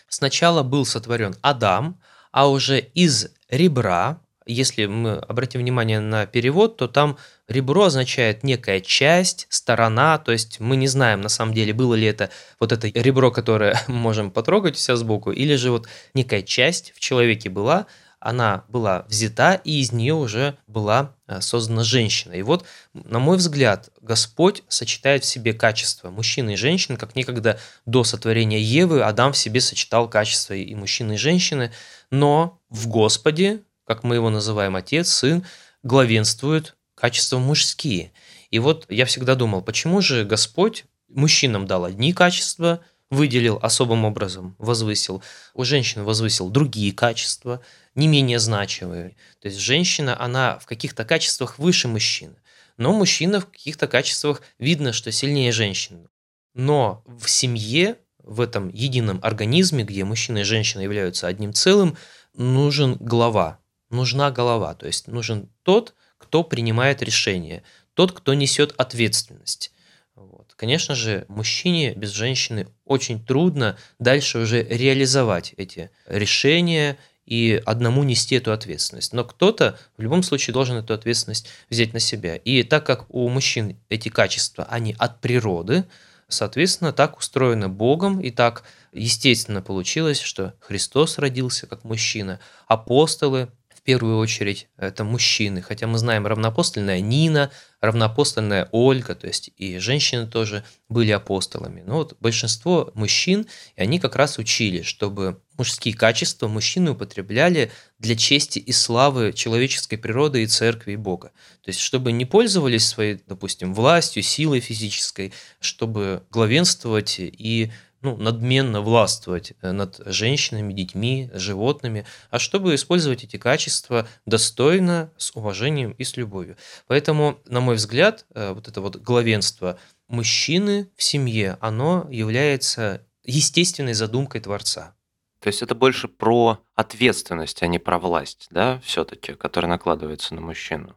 Сначала 0.07 0.63
был 0.63 0.83
сотворен 0.83 1.35
Адам, 1.41 2.01
а 2.31 2.49
уже 2.49 2.79
из 2.79 3.29
ребра, 3.47 4.19
если 4.45 4.85
мы 4.85 5.15
обратим 5.17 5.61
внимание 5.61 5.99
на 5.99 6.25
перевод, 6.25 6.77
то 6.77 6.87
там 6.87 7.17
ребро 7.47 7.85
означает 7.85 8.43
некая 8.43 8.79
часть, 8.79 9.47
сторона, 9.49 10.17
то 10.17 10.31
есть 10.31 10.59
мы 10.59 10.75
не 10.75 10.87
знаем 10.87 11.21
на 11.21 11.29
самом 11.29 11.53
деле, 11.53 11.73
было 11.73 11.93
ли 11.93 12.07
это 12.07 12.29
вот 12.59 12.71
это 12.71 12.87
ребро, 12.87 13.31
которое 13.31 13.79
мы 13.87 13.95
можем 13.95 14.31
потрогать 14.31 14.75
вся 14.75 14.95
сбоку, 14.95 15.31
или 15.31 15.55
же 15.55 15.71
вот 15.71 15.87
некая 16.13 16.41
часть 16.41 16.93
в 16.95 16.99
человеке 16.99 17.49
была, 17.49 17.87
она 18.21 18.65
была 18.67 19.03
взята, 19.09 19.59
и 19.63 19.81
из 19.81 19.91
нее 19.91 20.13
уже 20.13 20.55
была 20.67 21.15
э, 21.27 21.41
создана 21.41 21.83
женщина. 21.83 22.33
И 22.33 22.43
вот, 22.43 22.63
на 22.93 23.17
мой 23.17 23.37
взгляд, 23.37 23.89
Господь 23.99 24.61
сочетает 24.67 25.23
в 25.23 25.27
себе 25.27 25.53
качества 25.53 26.11
мужчины 26.11 26.53
и 26.53 26.55
женщины, 26.55 26.97
как 26.97 27.15
некогда 27.15 27.59
до 27.87 28.03
сотворения 28.03 28.61
Евы 28.61 29.01
Адам 29.01 29.33
в 29.33 29.37
себе 29.37 29.59
сочетал 29.59 30.07
качества 30.07 30.53
и 30.53 30.75
мужчины, 30.75 31.13
и 31.13 31.17
женщины, 31.17 31.71
но 32.11 32.61
в 32.69 32.87
Господе, 32.87 33.61
как 33.93 34.05
мы 34.05 34.15
его 34.15 34.29
называем, 34.29 34.77
Отец, 34.77 35.09
Сын, 35.09 35.43
главенствуют 35.83 36.77
качества 36.95 37.39
мужские. 37.39 38.13
И 38.49 38.57
вот 38.57 38.85
я 38.87 39.05
всегда 39.05 39.35
думал, 39.35 39.61
почему 39.61 39.99
же 39.99 40.23
Господь 40.23 40.85
мужчинам 41.09 41.67
дал 41.67 41.83
одни 41.83 42.13
качества, 42.13 42.79
выделил 43.09 43.59
особым 43.61 44.05
образом, 44.05 44.55
возвысил. 44.59 45.21
У 45.53 45.65
женщин 45.65 46.05
возвысил 46.05 46.49
другие 46.49 46.93
качества, 46.93 47.59
не 47.93 48.07
менее 48.07 48.39
значимые. 48.39 49.17
То 49.41 49.49
есть 49.49 49.59
женщина, 49.59 50.17
она 50.17 50.57
в 50.59 50.67
каких-то 50.67 51.03
качествах 51.03 51.59
выше 51.59 51.89
мужчины. 51.89 52.35
Но 52.77 52.93
мужчина 52.93 53.41
в 53.41 53.47
каких-то 53.47 53.89
качествах 53.89 54.41
видно, 54.57 54.93
что 54.93 55.11
сильнее 55.11 55.51
женщины. 55.51 56.07
Но 56.53 57.03
в 57.05 57.29
семье, 57.29 57.97
в 58.19 58.39
этом 58.39 58.69
едином 58.69 59.19
организме, 59.21 59.83
где 59.83 60.05
мужчина 60.05 60.37
и 60.37 60.43
женщина 60.43 60.79
являются 60.79 61.27
одним 61.27 61.51
целым, 61.51 61.97
нужен 62.33 62.95
глава, 62.95 63.59
нужна 63.91 64.31
голова. 64.31 64.73
То 64.73 64.87
есть 64.87 65.07
нужен 65.07 65.49
тот, 65.63 65.93
кто 66.17 66.43
принимает 66.43 67.01
решение, 67.01 67.63
тот, 67.93 68.11
кто 68.11 68.33
несет 68.33 68.73
ответственность. 68.77 69.71
Вот. 70.15 70.53
Конечно 70.55 70.93
же, 70.95 71.25
мужчине 71.29 71.93
без 71.93 72.11
женщины 72.11 72.67
очень 72.85 73.23
трудно 73.23 73.77
дальше 73.99 74.39
уже 74.39 74.63
реализовать 74.63 75.53
эти 75.57 75.89
решения 76.05 76.97
и 77.25 77.61
одному 77.65 78.03
нести 78.03 78.35
эту 78.35 78.51
ответственность. 78.51 79.13
Но 79.13 79.23
кто-то 79.23 79.79
в 79.97 80.01
любом 80.01 80.21
случае 80.21 80.53
должен 80.53 80.77
эту 80.77 80.93
ответственность 80.93 81.47
взять 81.69 81.93
на 81.93 81.99
себя. 81.99 82.35
И 82.35 82.63
так 82.63 82.85
как 82.85 83.05
у 83.13 83.27
мужчин 83.29 83.77
эти 83.89 84.09
качества, 84.09 84.65
они 84.69 84.95
от 84.97 85.21
природы, 85.21 85.85
соответственно, 86.27 86.93
так 86.93 87.17
устроено 87.17 87.69
Богом, 87.69 88.19
и 88.19 88.31
так 88.31 88.63
естественно 88.91 89.61
получилось, 89.61 90.19
что 90.19 90.53
Христос 90.59 91.17
родился 91.17 91.67
как 91.67 91.83
мужчина, 91.83 92.39
апостолы 92.67 93.49
в 93.81 93.83
первую 93.83 94.19
очередь 94.19 94.67
это 94.77 95.03
мужчины, 95.03 95.63
хотя 95.63 95.87
мы 95.87 95.97
знаем 95.97 96.27
равноапостольная 96.27 97.01
Нина, 97.01 97.51
равноапостольная 97.79 98.69
Ольга, 98.71 99.15
то 99.15 99.25
есть 99.25 99.49
и 99.57 99.79
женщины 99.79 100.27
тоже 100.27 100.63
были 100.87 101.09
апостолами. 101.09 101.81
Но 101.83 101.95
вот 101.95 102.15
большинство 102.19 102.91
мужчин, 102.93 103.47
и 103.75 103.81
они 103.81 103.99
как 103.99 104.15
раз 104.15 104.37
учили, 104.37 104.83
чтобы 104.83 105.41
мужские 105.57 105.95
качества 105.95 106.47
мужчины 106.47 106.91
употребляли 106.91 107.71
для 107.97 108.15
чести 108.15 108.59
и 108.59 108.71
славы 108.71 109.33
человеческой 109.33 109.97
природы 109.97 110.43
и 110.43 110.47
церкви 110.47 110.91
и 110.91 110.95
Бога. 110.97 111.31
То 111.63 111.69
есть, 111.69 111.79
чтобы 111.79 112.11
не 112.11 112.25
пользовались 112.25 112.87
своей, 112.87 113.19
допустим, 113.25 113.73
властью, 113.73 114.21
силой 114.21 114.59
физической, 114.59 115.33
чтобы 115.59 116.23
главенствовать 116.29 117.15
и 117.17 117.71
ну, 118.01 118.17
надменно 118.17 118.81
властвовать 118.81 119.53
э, 119.61 119.71
над 119.71 120.01
женщинами, 120.05 120.73
детьми, 120.73 121.29
животными, 121.33 122.05
а 122.29 122.39
чтобы 122.39 122.75
использовать 122.75 123.23
эти 123.23 123.37
качества 123.37 124.07
достойно, 124.25 125.11
с 125.17 125.35
уважением 125.35 125.91
и 125.91 126.03
с 126.03 126.17
любовью. 126.17 126.57
Поэтому, 126.87 127.39
на 127.45 127.61
мой 127.61 127.75
взгляд, 127.75 128.25
э, 128.33 128.53
вот 128.53 128.67
это 128.67 128.81
вот 128.81 128.97
главенство 128.97 129.79
мужчины 130.07 130.89
в 130.95 131.03
семье, 131.03 131.57
оно 131.61 132.07
является 132.09 133.05
естественной 133.23 133.93
задумкой 133.93 134.41
Творца. 134.41 134.95
То 135.39 135.47
есть 135.47 135.61
это 135.61 135.73
больше 135.73 136.07
про 136.07 136.59
ответственность, 136.75 137.63
а 137.63 137.67
не 137.67 137.79
про 137.79 137.97
власть, 137.97 138.47
да, 138.51 138.79
все-таки, 138.83 139.33
которая 139.33 139.69
накладывается 139.69 140.35
на 140.35 140.41
мужчину. 140.41 140.95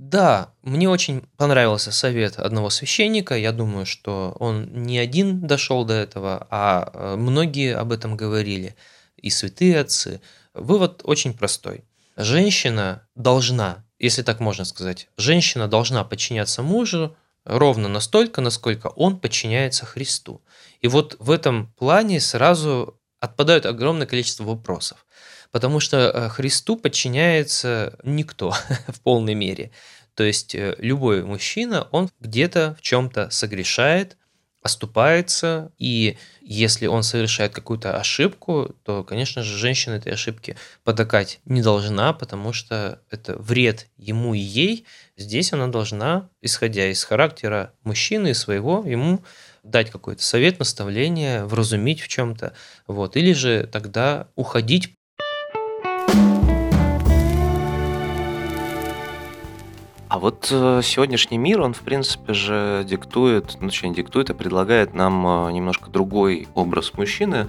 Да, 0.00 0.54
мне 0.62 0.88
очень 0.88 1.24
понравился 1.36 1.92
совет 1.92 2.38
одного 2.38 2.70
священника. 2.70 3.36
Я 3.36 3.52
думаю, 3.52 3.84
что 3.84 4.34
он 4.40 4.66
не 4.72 4.98
один 4.98 5.46
дошел 5.46 5.84
до 5.84 5.92
этого, 5.92 6.46
а 6.48 6.90
э, 6.90 7.16
многие 7.16 7.76
об 7.76 7.92
этом 7.92 8.16
говорили, 8.16 8.76
и 9.18 9.28
святые 9.28 9.78
отцы. 9.78 10.22
Вывод 10.54 11.02
очень 11.04 11.34
простой. 11.34 11.84
Женщина 12.16 13.06
должна, 13.14 13.84
если 13.98 14.22
так 14.22 14.40
можно 14.40 14.64
сказать, 14.64 15.08
женщина 15.18 15.68
должна 15.68 16.02
подчиняться 16.02 16.62
мужу 16.62 17.14
ровно 17.44 17.86
настолько, 17.86 18.40
насколько 18.40 18.86
он 18.86 19.20
подчиняется 19.20 19.84
Христу. 19.84 20.40
И 20.80 20.88
вот 20.88 21.16
в 21.18 21.30
этом 21.30 21.74
плане 21.74 22.20
сразу 22.20 22.98
отпадает 23.20 23.66
огромное 23.66 24.06
количество 24.06 24.44
вопросов 24.44 25.04
потому 25.50 25.80
что 25.80 25.96
э, 25.98 26.28
Христу 26.28 26.76
подчиняется 26.76 27.98
никто 28.02 28.54
в 28.88 29.00
полной 29.00 29.34
мере. 29.34 29.70
То 30.14 30.24
есть 30.24 30.54
э, 30.54 30.74
любой 30.78 31.24
мужчина, 31.24 31.88
он 31.90 32.10
где-то 32.20 32.76
в 32.78 32.82
чем-то 32.82 33.30
согрешает, 33.30 34.16
оступается, 34.62 35.72
и 35.78 36.18
если 36.42 36.86
он 36.86 37.02
совершает 37.02 37.52
какую-то 37.52 37.98
ошибку, 37.98 38.74
то, 38.84 39.04
конечно 39.04 39.42
же, 39.42 39.56
женщина 39.56 39.94
этой 39.94 40.12
ошибки 40.12 40.56
потакать 40.84 41.40
не 41.46 41.62
должна, 41.62 42.12
потому 42.12 42.52
что 42.52 43.00
это 43.10 43.38
вред 43.38 43.88
ему 43.96 44.34
и 44.34 44.38
ей. 44.38 44.84
Здесь 45.16 45.54
она 45.54 45.68
должна, 45.68 46.28
исходя 46.42 46.88
из 46.88 47.02
характера 47.04 47.72
мужчины 47.84 48.32
и 48.32 48.34
своего, 48.34 48.84
ему 48.86 49.24
дать 49.62 49.90
какой-то 49.90 50.22
совет, 50.22 50.58
наставление, 50.58 51.44
вразумить 51.44 52.00
в 52.00 52.08
чем-то, 52.08 52.52
вот, 52.86 53.16
или 53.16 53.32
же 53.32 53.66
тогда 53.66 54.28
уходить 54.34 54.94
А 60.10 60.18
вот 60.18 60.48
э, 60.50 60.80
сегодняшний 60.82 61.38
мир, 61.38 61.60
он, 61.60 61.72
в 61.72 61.82
принципе 61.82 62.34
же, 62.34 62.84
диктует, 62.84 63.56
ну, 63.60 63.68
точнее, 63.68 63.90
не 63.90 63.94
диктует, 63.94 64.28
а 64.28 64.34
предлагает 64.34 64.92
нам 64.92 65.46
э, 65.46 65.52
немножко 65.52 65.88
другой 65.88 66.48
образ 66.54 66.94
мужчины. 66.94 67.48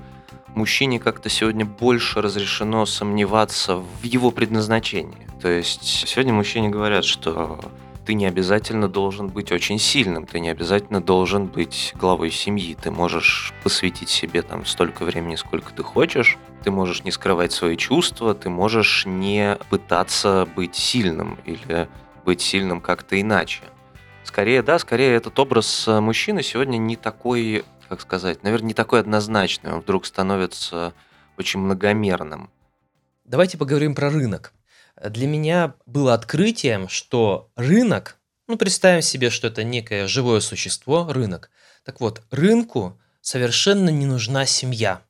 Мужчине 0.53 0.99
как-то 0.99 1.27
сегодня 1.27 1.65
больше 1.65 2.21
разрешено 2.21 2.85
сомневаться 2.85 3.77
в 3.77 4.03
его 4.03 4.29
предназначении. 4.29 5.27
То 5.41 5.49
есть 5.49 6.07
сегодня 6.07 6.33
мужчине 6.33 6.69
говорят, 6.69 7.03
что 7.03 7.59
ты 8.05 8.13
не 8.13 8.27
обязательно 8.27 8.87
должен 8.87 9.29
быть 9.29 9.51
очень 9.51 9.79
сильным, 9.79 10.27
ты 10.27 10.39
не 10.39 10.49
обязательно 10.49 11.01
должен 11.01 11.47
быть 11.47 11.95
главой 11.95 12.29
семьи. 12.29 12.77
Ты 12.79 12.91
можешь 12.91 13.55
посвятить 13.63 14.09
себе 14.09 14.43
там 14.43 14.67
столько 14.67 15.03
времени, 15.03 15.35
сколько 15.35 15.73
ты 15.73 15.81
хочешь. 15.81 16.37
Ты 16.63 16.69
можешь 16.69 17.03
не 17.05 17.11
скрывать 17.11 17.53
свои 17.53 17.75
чувства, 17.75 18.35
ты 18.35 18.51
можешь 18.51 19.07
не 19.07 19.57
пытаться 19.71 20.47
быть 20.55 20.75
сильным 20.75 21.39
или 21.45 21.89
быть 22.23 22.41
сильным 22.41 22.81
как-то 22.81 23.19
иначе. 23.19 23.61
Скорее, 24.23 24.61
да, 24.61 24.79
скорее 24.79 25.15
этот 25.15 25.37
образ 25.39 25.87
э, 25.87 25.99
мужчины 25.99 26.43
сегодня 26.43 26.77
не 26.77 26.95
такой, 26.95 27.65
как 27.89 28.01
сказать, 28.01 28.43
наверное, 28.43 28.67
не 28.67 28.73
такой 28.73 28.99
однозначный. 28.99 29.73
Он 29.73 29.81
вдруг 29.81 30.05
становится 30.05 30.93
очень 31.37 31.59
многомерным. 31.59 32.49
Давайте 33.25 33.57
поговорим 33.57 33.95
про 33.95 34.09
рынок. 34.09 34.53
Для 35.03 35.27
меня 35.27 35.73
было 35.85 36.13
открытием, 36.13 36.87
что 36.87 37.49
рынок, 37.55 38.17
ну, 38.47 38.57
представим 38.57 39.01
себе, 39.01 39.29
что 39.29 39.47
это 39.47 39.63
некое 39.63 40.07
живое 40.07 40.39
существо, 40.41 41.11
рынок. 41.11 41.49
Так 41.83 41.99
вот, 41.99 42.21
рынку 42.29 42.99
совершенно 43.21 43.89
не 43.89 44.05
нужна 44.05 44.45
семья. 44.45 45.01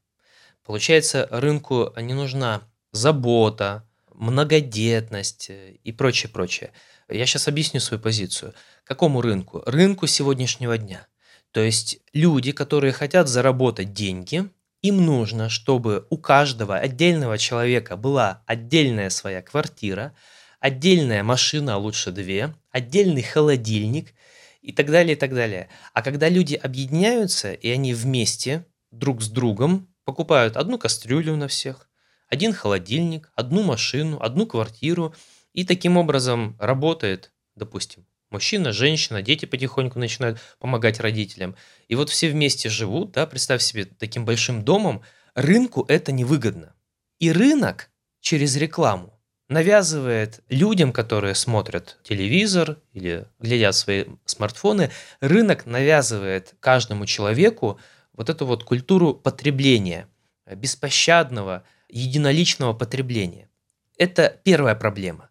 Получается, 0.65 1.27
рынку 1.31 1.93
не 1.97 2.13
нужна 2.13 2.61
забота, 2.91 3.87
многодетность 4.13 5.49
э, 5.49 5.73
и 5.83 5.91
прочее, 5.91 6.31
прочее. 6.31 6.71
Я 7.11 7.25
сейчас 7.25 7.47
объясню 7.47 7.79
свою 7.79 8.01
позицию. 8.01 8.53
Какому 8.83 9.21
рынку? 9.21 9.61
Рынку 9.65 10.07
сегодняшнего 10.07 10.77
дня. 10.77 11.07
То 11.51 11.59
есть 11.59 11.99
люди, 12.13 12.51
которые 12.51 12.93
хотят 12.93 13.27
заработать 13.27 13.93
деньги, 13.93 14.49
им 14.81 15.05
нужно, 15.05 15.49
чтобы 15.49 16.07
у 16.09 16.17
каждого 16.17 16.77
отдельного 16.77 17.37
человека 17.37 17.97
была 17.97 18.43
отдельная 18.45 19.09
своя 19.09 19.41
квартира, 19.41 20.15
отдельная 20.59 21.23
машина, 21.23 21.75
а 21.75 21.77
лучше 21.77 22.11
две, 22.11 22.55
отдельный 22.71 23.21
холодильник 23.21 24.13
и 24.61 24.71
так 24.71 24.89
далее, 24.89 25.15
и 25.15 25.19
так 25.19 25.33
далее. 25.33 25.69
А 25.93 26.01
когда 26.01 26.29
люди 26.29 26.55
объединяются, 26.55 27.51
и 27.51 27.69
они 27.69 27.93
вместе, 27.93 28.65
друг 28.91 29.21
с 29.21 29.27
другом, 29.27 29.89
покупают 30.05 30.55
одну 30.55 30.77
кастрюлю 30.77 31.35
на 31.35 31.47
всех, 31.47 31.89
один 32.29 32.53
холодильник, 32.53 33.29
одну 33.35 33.63
машину, 33.63 34.17
одну 34.21 34.45
квартиру– 34.45 35.13
и 35.53 35.63
таким 35.63 35.97
образом 35.97 36.55
работает, 36.59 37.31
допустим, 37.55 38.05
Мужчина, 38.31 38.71
женщина, 38.71 39.21
дети 39.21 39.45
потихоньку 39.45 39.99
начинают 39.99 40.39
помогать 40.57 41.01
родителям. 41.01 41.55
И 41.89 41.95
вот 41.95 42.09
все 42.09 42.29
вместе 42.29 42.69
живут, 42.69 43.11
да, 43.11 43.27
представь 43.27 43.61
себе 43.61 43.83
таким 43.83 44.23
большим 44.23 44.63
домом, 44.63 45.01
рынку 45.35 45.85
это 45.89 46.13
невыгодно. 46.13 46.73
И 47.19 47.29
рынок 47.29 47.89
через 48.21 48.55
рекламу 48.55 49.19
навязывает 49.49 50.39
людям, 50.47 50.93
которые 50.93 51.35
смотрят 51.35 51.99
телевизор 52.03 52.77
или 52.93 53.27
глядят 53.39 53.75
свои 53.75 54.05
смартфоны, 54.23 54.91
рынок 55.19 55.65
навязывает 55.65 56.55
каждому 56.61 57.05
человеку 57.05 57.81
вот 58.13 58.29
эту 58.29 58.45
вот 58.45 58.63
культуру 58.63 59.13
потребления, 59.13 60.07
беспощадного, 60.49 61.65
единоличного 61.89 62.71
потребления. 62.71 63.49
Это 63.97 64.39
первая 64.45 64.73
проблема. 64.73 65.30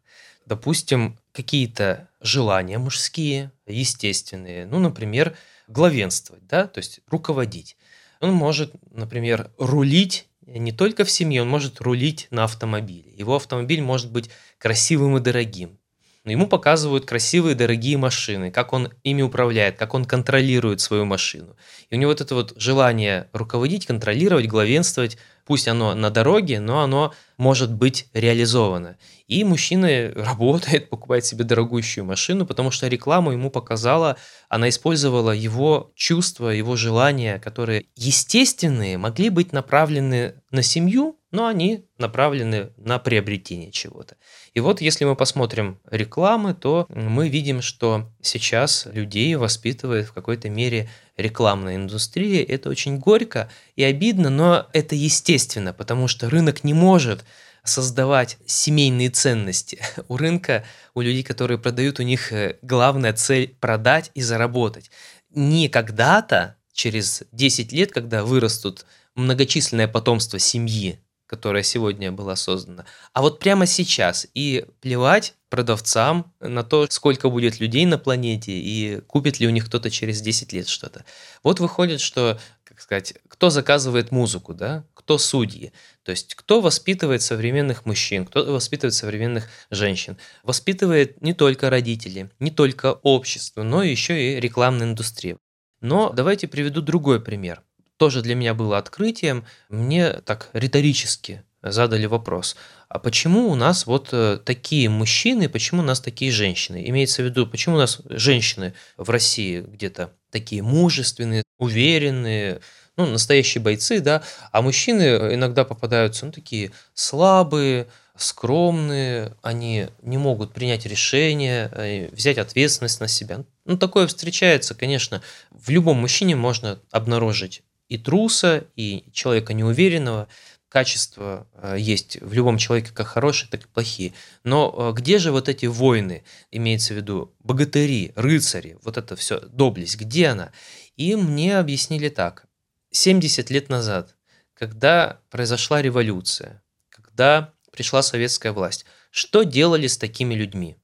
Допустим, 0.51 1.17
какие-то 1.31 2.09
желания 2.21 2.77
мужские, 2.79 3.53
естественные, 3.69 4.67
ну, 4.67 4.81
например, 4.81 5.37
главенствовать, 5.69 6.45
да, 6.49 6.67
то 6.67 6.79
есть 6.79 6.99
руководить. 7.09 7.77
Он 8.21 8.33
может, 8.33 8.75
например, 8.91 9.53
рулить 9.59 10.27
не 10.45 10.73
только 10.73 11.05
в 11.05 11.11
семье, 11.13 11.43
он 11.43 11.49
может 11.49 11.81
рулить 11.81 12.27
на 12.33 12.43
автомобиле. 12.43 13.13
Его 13.15 13.37
автомобиль 13.37 13.81
может 13.81 14.11
быть 14.11 14.29
красивым 14.59 15.19
и 15.19 15.21
дорогим. 15.21 15.79
Но 16.25 16.33
ему 16.33 16.49
показывают 16.49 17.07
красивые 17.07 17.55
дорогие 17.55 17.97
машины, 17.97 18.51
как 18.51 18.73
он 18.73 18.93
ими 19.05 19.23
управляет, 19.23 19.79
как 19.79 19.95
он 19.95 20.05
контролирует 20.05 20.81
свою 20.81 21.05
машину. 21.05 21.57
И 21.89 21.95
у 21.95 21.99
него 21.99 22.11
вот 22.11 22.21
это 22.21 22.35
вот 22.35 22.55
желание 22.57 23.29
руководить, 23.33 23.87
контролировать, 23.87 24.49
главенствовать, 24.49 25.17
пусть 25.51 25.67
оно 25.67 25.97
на 25.97 26.11
дороге, 26.11 26.61
но 26.61 26.81
оно 26.81 27.13
может 27.37 27.73
быть 27.73 28.07
реализовано. 28.15 28.97
И 29.27 29.43
мужчина 29.43 30.13
работает, 30.15 30.89
покупает 30.91 31.25
себе 31.25 31.43
дорогущую 31.43 32.05
машину, 32.05 32.47
потому 32.47 32.71
что 32.71 32.87
рекламу 32.87 33.33
ему 33.33 33.51
показала, 33.51 34.17
она 34.49 34.69
использовала 34.69 35.33
его 35.33 35.91
чувства, 35.97 36.51
его 36.51 36.77
желания, 36.77 37.41
которые 37.41 37.87
естественные, 37.97 38.97
могли 38.97 39.29
быть 39.29 39.53
направлены 39.53 40.35
на 40.53 40.63
семью, 40.63 41.19
но 41.33 41.49
они 41.49 41.85
направлены 41.99 42.71
на 42.77 43.01
приобретение 43.01 43.73
чего-то. 43.73 44.17
И 44.55 44.61
вот 44.61 44.81
если 44.81 45.05
мы 45.05 45.17
посмотрим 45.17 45.81
рекламы, 45.91 46.55
то 46.55 46.87
мы 46.89 47.29
видим, 47.29 47.61
что 47.61 48.09
сейчас 48.23 48.87
людей 48.93 49.35
воспитывает 49.35 50.07
в 50.07 50.13
какой-то 50.13 50.49
мере 50.49 50.89
рекламная 51.21 51.77
индустрия. 51.77 52.45
Это 52.45 52.69
очень 52.69 52.99
горько 52.99 53.51
и 53.77 53.83
обидно, 53.83 54.31
но 54.31 54.69
это 54.73 54.95
естественно, 54.95 55.73
потому 55.73 56.09
что 56.09 56.31
рынок 56.31 56.65
не 56.65 56.75
может 56.75 57.25
создавать 57.65 58.39
семейные 58.47 59.11
ценности. 59.11 59.81
У 60.09 60.17
рынка, 60.17 60.65
у 60.95 61.01
людей, 61.03 61.23
которые 61.23 61.59
продают, 61.59 62.01
у 62.01 62.03
них 62.03 62.33
э, 62.33 62.57
главная 62.63 63.13
цель 63.13 63.55
продать 63.61 64.11
и 64.15 64.23
заработать. 64.23 64.91
Не 65.31 65.69
когда-то, 65.69 66.57
через 66.73 67.23
10 67.33 67.73
лет, 67.73 67.93
когда 67.93 68.25
вырастут 68.25 68.87
многочисленное 69.15 69.89
потомство 69.89 70.39
семьи, 70.39 70.99
которая 71.31 71.63
сегодня 71.63 72.11
была 72.11 72.35
создана, 72.35 72.87
а 73.13 73.23
вот 73.23 73.39
прямо 73.39 73.65
сейчас. 73.65 74.27
И 74.35 74.67
плевать 74.81 75.37
продавцам 75.49 76.35
на 76.41 76.65
то, 76.65 76.89
сколько 76.91 77.31
будет 77.31 77.61
людей 77.61 77.87
на 77.87 77.99
планете 77.99 78.51
и 78.51 79.01
купит 79.03 79.39
ли 79.39 79.47
у 79.47 79.51
них 79.51 79.67
кто-то 79.67 79.91
через 79.91 80.21
10 80.21 80.53
лет 80.53 80.67
что-то. 80.67 81.05
Вот 81.45 81.61
выходит, 81.61 82.01
что, 82.01 82.41
как 82.65 82.81
сказать, 82.81 83.15
кто 83.29 83.49
заказывает 83.49 84.11
музыку, 84.11 84.55
да, 84.55 84.85
кто 84.93 85.19
судьи, 85.19 85.73
то 86.03 86.11
есть 86.11 86.35
кто 86.35 86.61
воспитывает 86.61 87.23
современных 87.23 87.87
мужчин, 87.87 88.27
кто 88.27 88.53
воспитывает 88.53 88.95
современных 88.95 89.49
женщин. 89.71 90.17
Воспитывает 90.43 91.23
не 91.23 91.33
только 91.33 91.71
родители, 91.71 92.33
не 92.41 92.51
только 92.51 92.95
общество, 93.05 93.63
но 93.63 93.85
еще 93.85 94.21
и 94.21 94.41
рекламная 94.41 94.89
индустрия. 94.89 95.37
Но 95.81 96.11
давайте 96.11 96.49
приведу 96.49 96.81
другой 96.83 97.23
пример. 97.23 97.63
Тоже 98.01 98.23
для 98.23 98.35
меня 98.35 98.55
было 98.55 98.79
открытием. 98.79 99.45
Мне 99.69 100.15
так 100.25 100.49
риторически 100.55 101.43
задали 101.61 102.07
вопрос, 102.07 102.57
а 102.89 102.99
почему 102.99 103.51
у 103.51 103.55
нас 103.55 103.85
вот 103.85 104.09
э, 104.13 104.39
такие 104.43 104.89
мужчины, 104.89 105.51
почему 105.51 105.83
у 105.83 105.85
нас 105.85 106.01
такие 106.01 106.33
женщины? 106.33 106.83
Имеется 106.89 107.21
в 107.21 107.27
виду, 107.27 107.47
почему 107.47 107.75
у 107.75 107.79
нас 107.79 108.01
женщины 108.07 108.73
в 108.97 109.11
России 109.11 109.61
где-то 109.61 110.15
такие 110.31 110.63
мужественные, 110.63 111.43
уверенные, 111.59 112.63
ну, 112.97 113.05
настоящие 113.05 113.63
бойцы, 113.63 114.01
да, 114.01 114.23
а 114.51 114.63
мужчины 114.63 115.35
иногда 115.35 115.67
попадаются, 115.67 116.25
ну, 116.25 116.33
такие 116.33 116.73
слабые, 116.95 117.87
скромные, 118.17 119.37
они 119.43 119.89
не 120.01 120.17
могут 120.17 120.55
принять 120.55 120.87
решение, 120.87 122.09
взять 122.13 122.39
ответственность 122.39 123.01
на 123.01 123.09
себя. 123.09 123.45
Ну, 123.67 123.77
такое 123.77 124.07
встречается, 124.07 124.75
конечно, 124.75 125.21
в 125.51 125.69
любом 125.69 125.99
мужчине 125.99 126.35
можно 126.35 126.81
обнаружить 126.91 127.63
и 127.91 127.99
труса, 127.99 128.65
и 128.77 129.05
человека 129.13 129.53
неуверенного. 129.53 130.29
Качества 130.69 131.49
э, 131.55 131.77
есть 131.79 132.19
в 132.23 132.33
любом 132.33 132.57
человеке 132.57 132.93
как 132.95 133.09
хорошие, 133.09 133.51
так 133.51 133.65
и 133.65 133.69
плохие. 133.69 134.15
Но 134.45 134.73
э, 134.73 134.93
где 134.97 135.19
же 135.19 135.33
вот 135.33 135.49
эти 135.49 135.67
войны, 135.67 136.23
имеется 136.53 136.95
в 136.95 136.97
виду 136.97 137.35
богатыри, 137.41 138.13
рыцари, 138.15 138.79
вот 138.83 138.97
это 138.97 139.17
все, 139.17 139.41
доблесть, 139.41 139.97
где 139.97 140.29
она? 140.29 140.53
И 140.97 141.17
мне 141.17 141.59
объяснили 141.59 142.09
так. 142.09 142.47
70 142.93 143.51
лет 143.51 143.69
назад, 143.69 144.15
когда 144.55 145.21
произошла 145.29 145.83
революция, 145.83 146.63
когда 146.91 147.53
пришла 147.73 148.03
советская 148.03 148.53
власть, 148.53 148.85
что 149.11 149.43
делали 149.43 149.89
с 149.89 149.99
такими 149.99 150.35
людьми? 150.35 150.77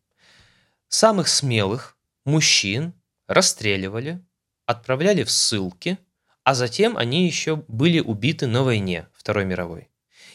Самых 0.88 1.28
смелых 1.28 1.96
мужчин 2.24 2.92
расстреливали, 3.28 4.20
отправляли 4.64 5.22
в 5.22 5.30
ссылки, 5.30 5.98
а 6.46 6.54
затем 6.54 6.96
они 6.96 7.26
еще 7.26 7.56
были 7.66 7.98
убиты 7.98 8.46
на 8.46 8.62
войне 8.62 9.08
Второй 9.12 9.44
мировой. 9.44 9.88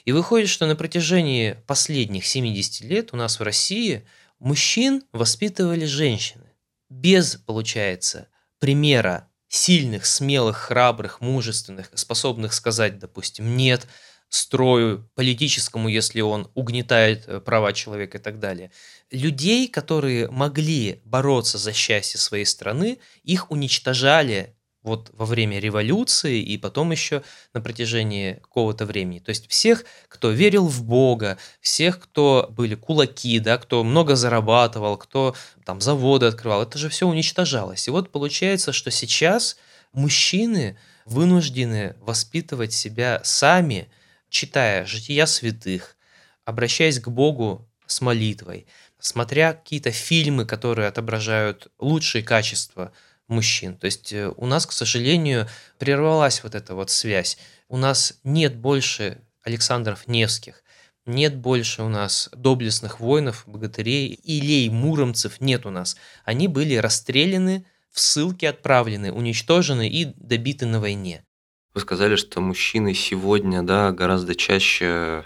И 0.04 0.12
выходит, 0.12 0.50
что 0.50 0.68
на 0.68 0.76
протяжении 0.76 1.54
последних 1.68 2.28
70 2.28 2.84
лет 2.84 3.14
у 3.14 3.16
нас 3.16 3.40
в 3.40 3.44
России 3.44 4.06
мужчин 4.38 5.04
воспитывали 5.14 5.86
женщины. 5.86 6.52
Без, 6.90 7.38
получается, 7.38 8.28
примера 8.60 9.30
сильных, 9.48 10.06
смелых, 10.06 10.58
храбрых, 10.58 11.22
мужественных, 11.22 11.90
способных 11.94 12.52
сказать, 12.52 13.00
допустим, 13.00 13.56
нет 13.56 13.88
строю 14.28 15.10
политическому, 15.16 15.88
если 15.88 16.20
он 16.20 16.52
угнетает 16.56 17.24
э, 17.28 17.40
права 17.40 17.72
человека 17.72 18.18
и 18.18 18.22
так 18.22 18.40
далее. 18.40 18.72
Людей, 19.12 19.70
которые 19.70 20.30
могли 20.30 21.00
бороться 21.06 21.58
за 21.58 21.72
счастье 21.72 22.20
своей 22.20 22.46
страны, 22.46 23.00
их 23.24 23.50
уничтожали 23.50 24.58
вот 24.84 25.12
во 25.14 25.26
время 25.26 25.60
революции 25.60 26.42
и 26.42 26.58
потом 26.58 26.92
еще 26.92 27.22
на 27.54 27.62
протяжении 27.62 28.34
какого-то 28.34 28.86
времени. 28.86 29.20
То 29.20 29.30
есть 29.30 29.48
всех, 29.50 29.86
кто 30.08 30.32
верил 30.32 30.68
в 30.68 30.84
Бога, 30.84 31.38
всех, 31.60 32.00
кто 32.00 32.48
были 32.50 32.76
кулаки, 32.76 33.40
да, 33.40 33.58
кто 33.58 33.84
много 33.84 34.16
зарабатывал, 34.16 34.98
кто 34.98 35.36
там 35.66 35.82
заводы 35.82 36.26
открывал, 36.26 36.64
это 36.64 36.78
же 36.78 36.90
все 36.90 37.08
уничтожалось. 37.08 37.88
И 37.88 37.92
вот 37.92 38.12
получается, 38.12 38.74
что 38.74 38.90
сейчас 38.90 39.58
мужчины 39.94 40.78
вынуждены 41.06 41.96
воспитывать 42.00 42.74
себя 42.74 43.22
сами, 43.24 43.88
читая 44.30 44.86
жития 44.86 45.28
святых, 45.28 45.96
обращаясь 46.44 47.00
к 47.00 47.08
Богу 47.10 47.70
с 47.86 48.02
молитвой, 48.02 48.66
смотря 49.00 49.54
какие-то 49.54 49.92
фильмы, 49.92 50.46
которые 50.46 50.88
отображают 50.88 51.68
лучшие 51.78 52.24
качества– 52.24 52.92
мужчин. 53.32 53.76
То 53.76 53.86
есть 53.86 54.14
э, 54.14 54.32
у 54.36 54.46
нас, 54.46 54.66
к 54.66 54.72
сожалению, 54.72 55.48
прервалась 55.80 56.44
вот 56.44 56.54
эта 56.54 56.76
вот 56.76 56.92
связь. 56.92 57.38
У 57.68 57.78
нас 57.78 58.20
нет 58.24 58.56
больше 58.56 59.22
Александров 59.44 60.08
Невских, 60.08 60.64
нет 61.06 61.36
больше 61.36 61.82
у 61.82 61.90
нас 61.90 62.30
доблестных 62.34 63.00
воинов, 63.00 63.44
богатырей, 63.48 64.20
илей, 64.24 64.70
муромцев 64.70 65.42
нет 65.42 65.66
у 65.66 65.72
нас. 65.72 65.98
Они 66.26 66.48
были 66.48 66.76
расстреляны, 66.76 67.66
в 67.90 68.00
ссылки 68.00 68.46
отправлены, 68.46 69.12
уничтожены 69.12 69.90
и 69.90 70.06
добиты 70.16 70.66
на 70.66 70.80
войне. 70.80 71.26
Вы 71.74 71.82
сказали, 71.82 72.16
что 72.16 72.40
мужчины 72.40 72.94
сегодня 72.94 73.64
да, 73.64 73.92
гораздо 73.92 74.34
чаще 74.34 75.26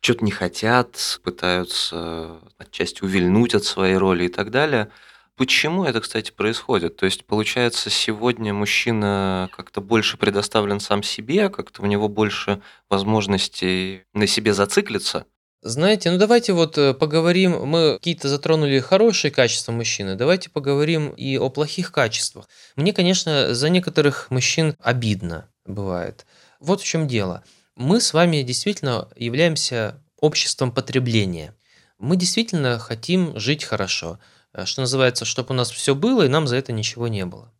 что-то 0.00 0.24
не 0.24 0.30
хотят, 0.30 1.20
пытаются 1.24 2.38
отчасти 2.56 3.02
увильнуть 3.02 3.56
от 3.56 3.64
своей 3.64 3.96
роли 3.96 4.24
и 4.24 4.28
так 4.28 4.50
далее– 4.50 4.90
Почему 5.38 5.84
это, 5.84 6.00
кстати, 6.00 6.32
происходит? 6.32 6.96
То 6.96 7.06
есть, 7.06 7.24
получается, 7.24 7.90
сегодня 7.90 8.52
мужчина 8.52 9.48
как-то 9.56 9.80
больше 9.80 10.16
предоставлен 10.16 10.80
сам 10.80 11.04
себе, 11.04 11.48
как-то 11.48 11.82
у 11.82 11.86
него 11.86 12.08
больше 12.08 12.60
возможностей 12.90 14.02
на 14.14 14.26
себе 14.26 14.52
зациклиться? 14.52 15.26
Знаете, 15.62 16.10
ну 16.10 16.18
давайте 16.18 16.52
вот 16.54 16.76
э, 16.76 16.92
поговорим, 16.92 17.66
мы 17.66 17.98
какие-то 17.98 18.28
затронули 18.28 18.80
хорошие 18.80 19.30
качества 19.30 19.70
мужчины, 19.70 20.16
давайте 20.16 20.50
поговорим 20.50 21.10
и 21.10 21.36
о 21.36 21.50
плохих 21.50 21.92
качествах. 21.92 22.48
Мне, 22.74 22.92
конечно, 22.92 23.54
за 23.54 23.68
некоторых 23.68 24.32
мужчин 24.32 24.74
обидно 24.80 25.48
бывает. 25.64 26.26
Вот 26.58 26.80
в 26.80 26.84
чем 26.84 27.06
дело. 27.06 27.44
Мы 27.76 28.00
с 28.00 28.12
вами 28.12 28.42
действительно 28.42 29.08
являемся 29.14 30.02
обществом 30.20 30.72
потребления. 30.72 31.54
Мы 31.98 32.16
действительно 32.16 32.80
хотим 32.80 33.38
жить 33.38 33.62
хорошо 33.62 34.18
что 34.64 34.80
называется, 34.82 35.24
чтобы 35.24 35.50
у 35.50 35.56
нас 35.56 35.70
все 35.70 35.94
было, 35.94 36.24
и 36.24 36.28
нам 36.28 36.46
за 36.46 36.56
это 36.56 36.72
ничего 36.72 37.08
не 37.08 37.24
было. 37.26 37.52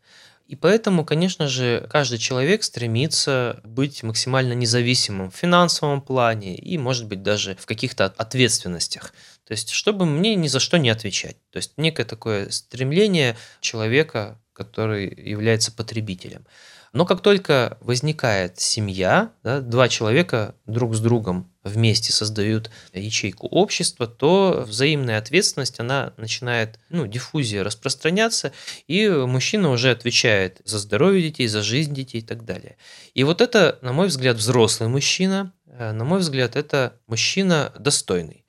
И 0.49 0.57
поэтому, 0.57 1.05
конечно 1.05 1.47
же, 1.47 1.87
каждый 1.91 2.17
человек 2.17 2.65
стремится 2.65 3.61
быть 3.65 4.03
максимально 4.03 4.55
независимым 4.55 5.31
в 5.31 5.37
финансовом 5.37 6.01
плане 6.01 6.57
и, 6.57 6.79
может 6.79 7.07
быть, 7.07 7.23
даже 7.23 7.55
в 7.57 7.67
каких-то 7.67 8.07
ответственностях. 8.07 9.13
То 9.45 9.53
есть, 9.53 9.69
чтобы 9.71 10.07
мне 10.07 10.35
ни 10.37 10.49
за 10.49 10.59
что 10.59 10.79
не 10.79 10.89
отвечать. 10.89 11.37
То 11.51 11.59
есть, 11.59 11.73
некое 11.77 12.05
такое 12.05 12.49
стремление 12.49 13.37
человека, 13.61 14.41
который 14.55 15.07
является 15.07 15.71
потребителем. 15.71 16.47
Но 16.93 17.05
как 17.05 17.21
только 17.21 17.77
возникает 17.81 18.59
семья, 18.61 19.33
да, 19.43 19.61
два 19.61 19.89
человека 19.89 20.55
друг 20.67 20.95
с 20.95 21.01
другом 21.01 21.53
вместе 21.63 22.13
создают 22.13 22.71
ячейку 22.93 23.47
общества, 23.47 24.07
то 24.07 24.65
взаимная 24.67 25.19
ответственность, 25.19 25.81
она 25.81 26.15
начинает, 26.17 26.79
ну, 26.89 27.07
диффузия 27.07 27.63
распространяться, 27.63 28.53
и 28.87 29.09
мужчина 29.09 29.71
уже 29.71 29.91
отвечает 29.91 30.61
за 30.65 30.79
здоровье 30.79 31.29
детей, 31.29 31.47
за 31.47 31.63
жизнь 31.63 31.95
детей 31.95 32.19
и 32.19 32.25
так 32.25 32.45
далее. 32.45 32.77
И 33.15 33.25
вот 33.25 33.41
это, 33.41 33.79
на 33.83 33.93
мой 33.93 34.09
взгляд, 34.09 34.37
взрослый 34.37 34.89
мужчина, 34.89 35.53
э, 35.67 35.93
на 35.93 36.05
мой 36.05 36.21
взгляд, 36.21 36.57
это 36.57 36.95
мужчина 37.07 37.73
достойный. 37.79 38.45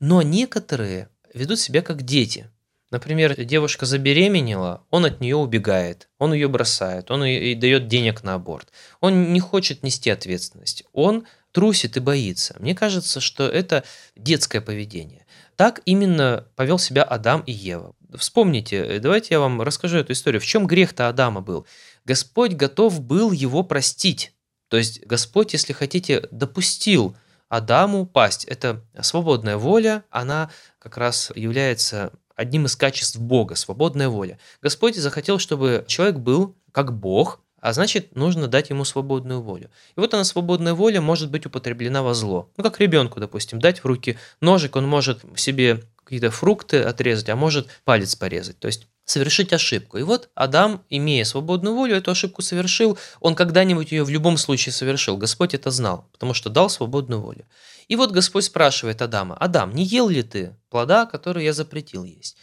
Но 0.00 0.22
некоторые 0.22 1.08
ведут 1.32 1.60
себя 1.60 1.82
как 1.82 2.02
дети– 2.02 2.50
Например, 2.90 3.34
девушка 3.44 3.84
забеременела, 3.84 4.84
он 4.90 5.04
от 5.04 5.20
нее 5.20 5.34
убегает, 5.36 6.08
он 6.18 6.32
ее 6.32 6.46
бросает, 6.46 7.10
он 7.10 7.24
ей 7.24 7.56
дает 7.56 7.88
денег 7.88 8.22
на 8.22 8.34
аборт. 8.34 8.68
Он 9.00 9.32
не 9.32 9.40
хочет 9.40 9.82
нести 9.82 10.08
ответственность, 10.08 10.84
он 10.92 11.26
трусит 11.50 11.96
и 11.96 12.00
боится. 12.00 12.54
Мне 12.60 12.76
кажется, 12.76 13.20
что 13.20 13.48
это 13.48 13.82
детское 14.14 14.60
поведение. 14.60 15.26
Так 15.56 15.80
именно 15.84 16.46
повел 16.54 16.78
себя 16.78 17.02
Адам 17.02 17.40
и 17.40 17.52
Ева. 17.52 17.94
Вспомните, 18.14 19.00
давайте 19.00 19.34
я 19.34 19.40
вам 19.40 19.62
расскажу 19.62 19.98
эту 19.98 20.12
историю. 20.12 20.40
В 20.40 20.46
чем 20.46 20.66
грех-то 20.66 21.08
Адама 21.08 21.40
был? 21.40 21.66
Господь 22.04 22.52
готов 22.52 23.00
был 23.00 23.32
его 23.32 23.64
простить. 23.64 24.32
То 24.68 24.76
есть 24.76 25.04
Господь, 25.06 25.54
если 25.54 25.72
хотите, 25.72 26.28
допустил 26.30 27.16
Адаму 27.48 28.06
пасть. 28.06 28.44
Это 28.44 28.84
свободная 29.00 29.56
воля, 29.56 30.04
она 30.10 30.50
как 30.78 30.96
раз 30.98 31.32
является 31.34 32.12
одним 32.36 32.66
из 32.66 32.76
качеств 32.76 33.16
Бога, 33.18 33.56
свободная 33.56 34.08
воля. 34.08 34.38
Господь 34.62 34.96
захотел, 34.96 35.38
чтобы 35.38 35.84
человек 35.88 36.16
был 36.16 36.54
как 36.70 36.96
Бог, 36.96 37.40
а 37.60 37.72
значит, 37.72 38.14
нужно 38.14 38.46
дать 38.46 38.70
ему 38.70 38.84
свободную 38.84 39.40
волю. 39.40 39.70
И 39.96 40.00
вот 40.00 40.14
она, 40.14 40.22
свободная 40.22 40.74
воля, 40.74 41.00
может 41.00 41.30
быть 41.30 41.46
употреблена 41.46 42.02
во 42.02 42.14
зло. 42.14 42.48
Ну, 42.56 42.62
как 42.62 42.78
ребенку, 42.78 43.18
допустим, 43.18 43.60
дать 43.60 43.80
в 43.80 43.86
руки 43.86 44.18
ножик, 44.40 44.76
он 44.76 44.86
может 44.86 45.24
себе 45.34 45.82
какие-то 46.04 46.30
фрукты 46.30 46.82
отрезать, 46.82 47.28
а 47.28 47.34
может 47.34 47.66
палец 47.84 48.14
порезать. 48.14 48.58
То 48.60 48.68
есть 48.68 48.86
совершить 49.06 49.52
ошибку. 49.52 49.98
И 49.98 50.02
вот 50.02 50.28
Адам, 50.34 50.82
имея 50.90 51.24
свободную 51.24 51.74
волю, 51.74 51.96
эту 51.96 52.10
ошибку 52.10 52.42
совершил. 52.42 52.98
Он 53.20 53.34
когда-нибудь 53.34 53.92
ее 53.92 54.04
в 54.04 54.10
любом 54.10 54.36
случае 54.36 54.72
совершил. 54.72 55.16
Господь 55.16 55.54
это 55.54 55.70
знал, 55.70 56.06
потому 56.12 56.34
что 56.34 56.50
дал 56.50 56.68
свободную 56.68 57.20
волю. 57.20 57.46
И 57.88 57.96
вот 57.96 58.12
Господь 58.12 58.44
спрашивает 58.44 59.02
Адама, 59.02 59.36
«Адам, 59.36 59.74
не 59.74 59.84
ел 59.84 60.08
ли 60.08 60.22
ты 60.22 60.56
плода, 60.70 61.06
который 61.06 61.44
я 61.44 61.52
запретил 61.52 62.04
есть?» 62.04 62.36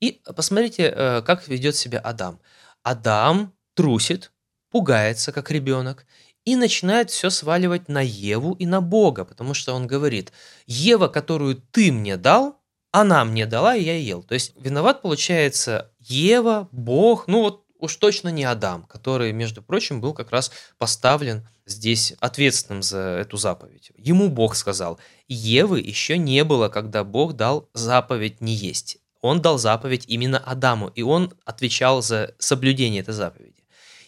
И 0.00 0.22
посмотрите, 0.34 0.92
э, 0.94 1.22
как 1.22 1.48
ведет 1.48 1.76
себя 1.76 1.98
Адам. 2.00 2.40
Адам 2.82 3.54
трусит, 3.74 4.32
пугается, 4.70 5.32
как 5.32 5.50
ребенок, 5.50 6.06
и 6.44 6.54
начинает 6.54 7.10
все 7.10 7.30
сваливать 7.30 7.88
на 7.88 8.00
Еву 8.00 8.52
и 8.52 8.66
на 8.66 8.80
Бога, 8.80 9.24
потому 9.24 9.52
что 9.54 9.74
он 9.74 9.86
говорит, 9.86 10.32
Ева, 10.66 11.08
которую 11.08 11.56
ты 11.56 11.90
мне 11.90 12.16
дал, 12.16 12.62
она 12.92 13.24
мне 13.24 13.46
дала, 13.46 13.74
и 13.74 13.82
я 13.82 13.96
ел. 13.96 14.22
То 14.22 14.34
есть 14.34 14.54
виноват 14.56 15.02
получается 15.02 15.92
Ева, 15.98 16.68
Бог, 16.72 17.26
ну 17.26 17.42
вот 17.42 17.65
уж 17.86 17.96
точно 17.96 18.28
не 18.28 18.44
Адам, 18.44 18.84
который, 18.84 19.32
между 19.32 19.62
прочим, 19.62 20.00
был 20.00 20.12
как 20.12 20.30
раз 20.30 20.50
поставлен 20.78 21.48
здесь 21.64 22.14
ответственным 22.20 22.82
за 22.82 22.98
эту 22.98 23.36
заповедь. 23.36 23.90
Ему 23.96 24.28
Бог 24.28 24.54
сказал, 24.54 24.98
Евы 25.28 25.80
еще 25.80 26.18
не 26.18 26.44
было, 26.44 26.68
когда 26.68 27.02
Бог 27.02 27.34
дал 27.34 27.68
заповедь 27.74 28.40
не 28.40 28.54
есть. 28.54 28.98
Он 29.20 29.40
дал 29.40 29.58
заповедь 29.58 30.04
именно 30.06 30.38
Адаму, 30.38 30.88
и 30.88 31.02
он 31.02 31.32
отвечал 31.44 32.02
за 32.02 32.34
соблюдение 32.38 33.00
этой 33.00 33.14
заповеди. 33.14 33.64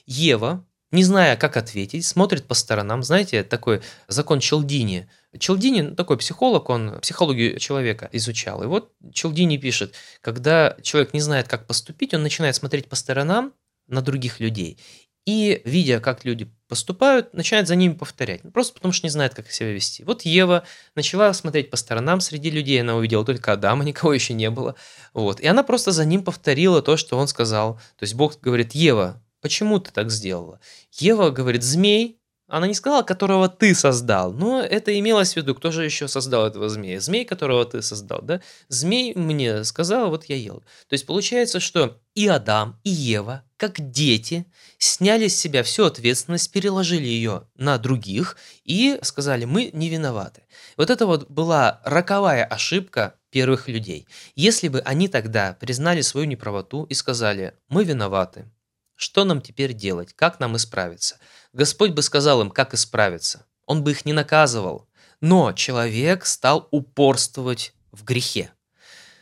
Ева, 0.06 0.64
не 0.90 1.04
зная, 1.04 1.36
как 1.36 1.56
ответить, 1.56 2.06
смотрит 2.06 2.46
по 2.46 2.54
сторонам. 2.54 3.02
Знаете, 3.02 3.42
такой 3.42 3.82
закон 4.06 4.40
Челдини. 4.40 5.08
Челдини, 5.38 5.82
ну, 5.82 5.94
такой 5.94 6.16
психолог, 6.16 6.70
он 6.70 7.00
психологию 7.00 7.58
человека 7.58 8.08
изучал. 8.12 8.62
И 8.62 8.66
вот 8.66 8.92
Челдини 9.12 9.58
пишет, 9.58 9.94
когда 10.22 10.76
человек 10.82 11.12
не 11.12 11.20
знает, 11.20 11.48
как 11.48 11.66
поступить, 11.66 12.14
он 12.14 12.22
начинает 12.22 12.54
смотреть 12.54 12.88
по 12.88 12.96
сторонам 12.96 13.52
на 13.88 14.02
других 14.02 14.40
людей. 14.40 14.78
И, 15.26 15.60
видя, 15.66 16.00
как 16.00 16.24
люди 16.24 16.50
поступают, 16.68 17.34
начинает 17.34 17.68
за 17.68 17.76
ними 17.76 17.92
повторять. 17.92 18.44
Ну, 18.44 18.50
просто 18.50 18.72
потому 18.72 18.92
что 18.92 19.06
не 19.06 19.10
знает, 19.10 19.34
как 19.34 19.50
себя 19.50 19.72
вести. 19.72 20.02
Вот 20.04 20.22
Ева 20.22 20.64
начала 20.94 21.34
смотреть 21.34 21.68
по 21.70 21.76
сторонам 21.76 22.20
среди 22.20 22.48
людей, 22.50 22.80
она 22.80 22.96
увидела 22.96 23.26
только 23.26 23.52
Адама, 23.52 23.84
никого 23.86 24.14
еще 24.14 24.32
не 24.32 24.48
было. 24.48 24.74
Вот. 25.12 25.40
И 25.40 25.46
она 25.46 25.62
просто 25.62 25.92
за 25.92 26.06
ним 26.06 26.24
повторила 26.24 26.80
то, 26.80 26.96
что 26.96 27.18
он 27.18 27.28
сказал. 27.28 27.74
То 27.98 28.04
есть 28.04 28.14
Бог 28.14 28.40
говорит, 28.40 28.72
Ева, 28.72 29.22
почему 29.42 29.78
ты 29.80 29.90
так 29.90 30.10
сделала? 30.10 30.60
Ева 30.92 31.28
говорит, 31.30 31.62
змей 31.62 32.17
она 32.48 32.66
не 32.66 32.74
сказала, 32.74 33.02
которого 33.02 33.48
ты 33.48 33.74
создал, 33.74 34.32
но 34.32 34.60
это 34.60 34.98
имелось 34.98 35.34
в 35.34 35.36
виду, 35.36 35.54
кто 35.54 35.70
же 35.70 35.84
еще 35.84 36.08
создал 36.08 36.46
этого 36.46 36.68
змея? 36.70 36.98
Змей, 36.98 37.26
которого 37.26 37.64
ты 37.66 37.82
создал, 37.82 38.20
да? 38.22 38.40
Змей 38.68 39.14
мне 39.14 39.64
сказал, 39.64 40.08
вот 40.08 40.24
я 40.24 40.36
ел. 40.36 40.60
То 40.88 40.94
есть 40.94 41.04
получается, 41.06 41.60
что 41.60 42.00
и 42.14 42.26
Адам, 42.26 42.80
и 42.84 42.90
Ева, 42.90 43.44
как 43.58 43.90
дети, 43.90 44.46
сняли 44.78 45.28
с 45.28 45.38
себя 45.38 45.62
всю 45.62 45.84
ответственность, 45.84 46.50
переложили 46.50 47.06
ее 47.06 47.42
на 47.54 47.76
других 47.76 48.38
и 48.64 48.98
сказали, 49.02 49.44
мы 49.44 49.70
не 49.74 49.90
виноваты. 49.90 50.42
Вот 50.78 50.88
это 50.88 51.06
вот 51.06 51.30
была 51.30 51.80
роковая 51.84 52.44
ошибка 52.44 53.14
первых 53.30 53.68
людей. 53.68 54.06
Если 54.36 54.68
бы 54.68 54.80
они 54.80 55.08
тогда 55.08 55.54
признали 55.60 56.00
свою 56.00 56.26
неправоту 56.26 56.84
и 56.84 56.94
сказали, 56.94 57.54
мы 57.68 57.84
виноваты, 57.84 58.50
что 58.98 59.24
нам 59.24 59.40
теперь 59.40 59.74
делать? 59.74 60.12
Как 60.12 60.40
нам 60.40 60.56
исправиться? 60.56 61.18
Господь 61.52 61.92
бы 61.92 62.02
сказал 62.02 62.40
им, 62.40 62.50
как 62.50 62.74
исправиться. 62.74 63.46
Он 63.64 63.84
бы 63.84 63.92
их 63.92 64.04
не 64.04 64.12
наказывал. 64.12 64.88
Но 65.20 65.52
человек 65.52 66.26
стал 66.26 66.66
упорствовать 66.72 67.74
в 67.92 68.02
грехе. 68.02 68.50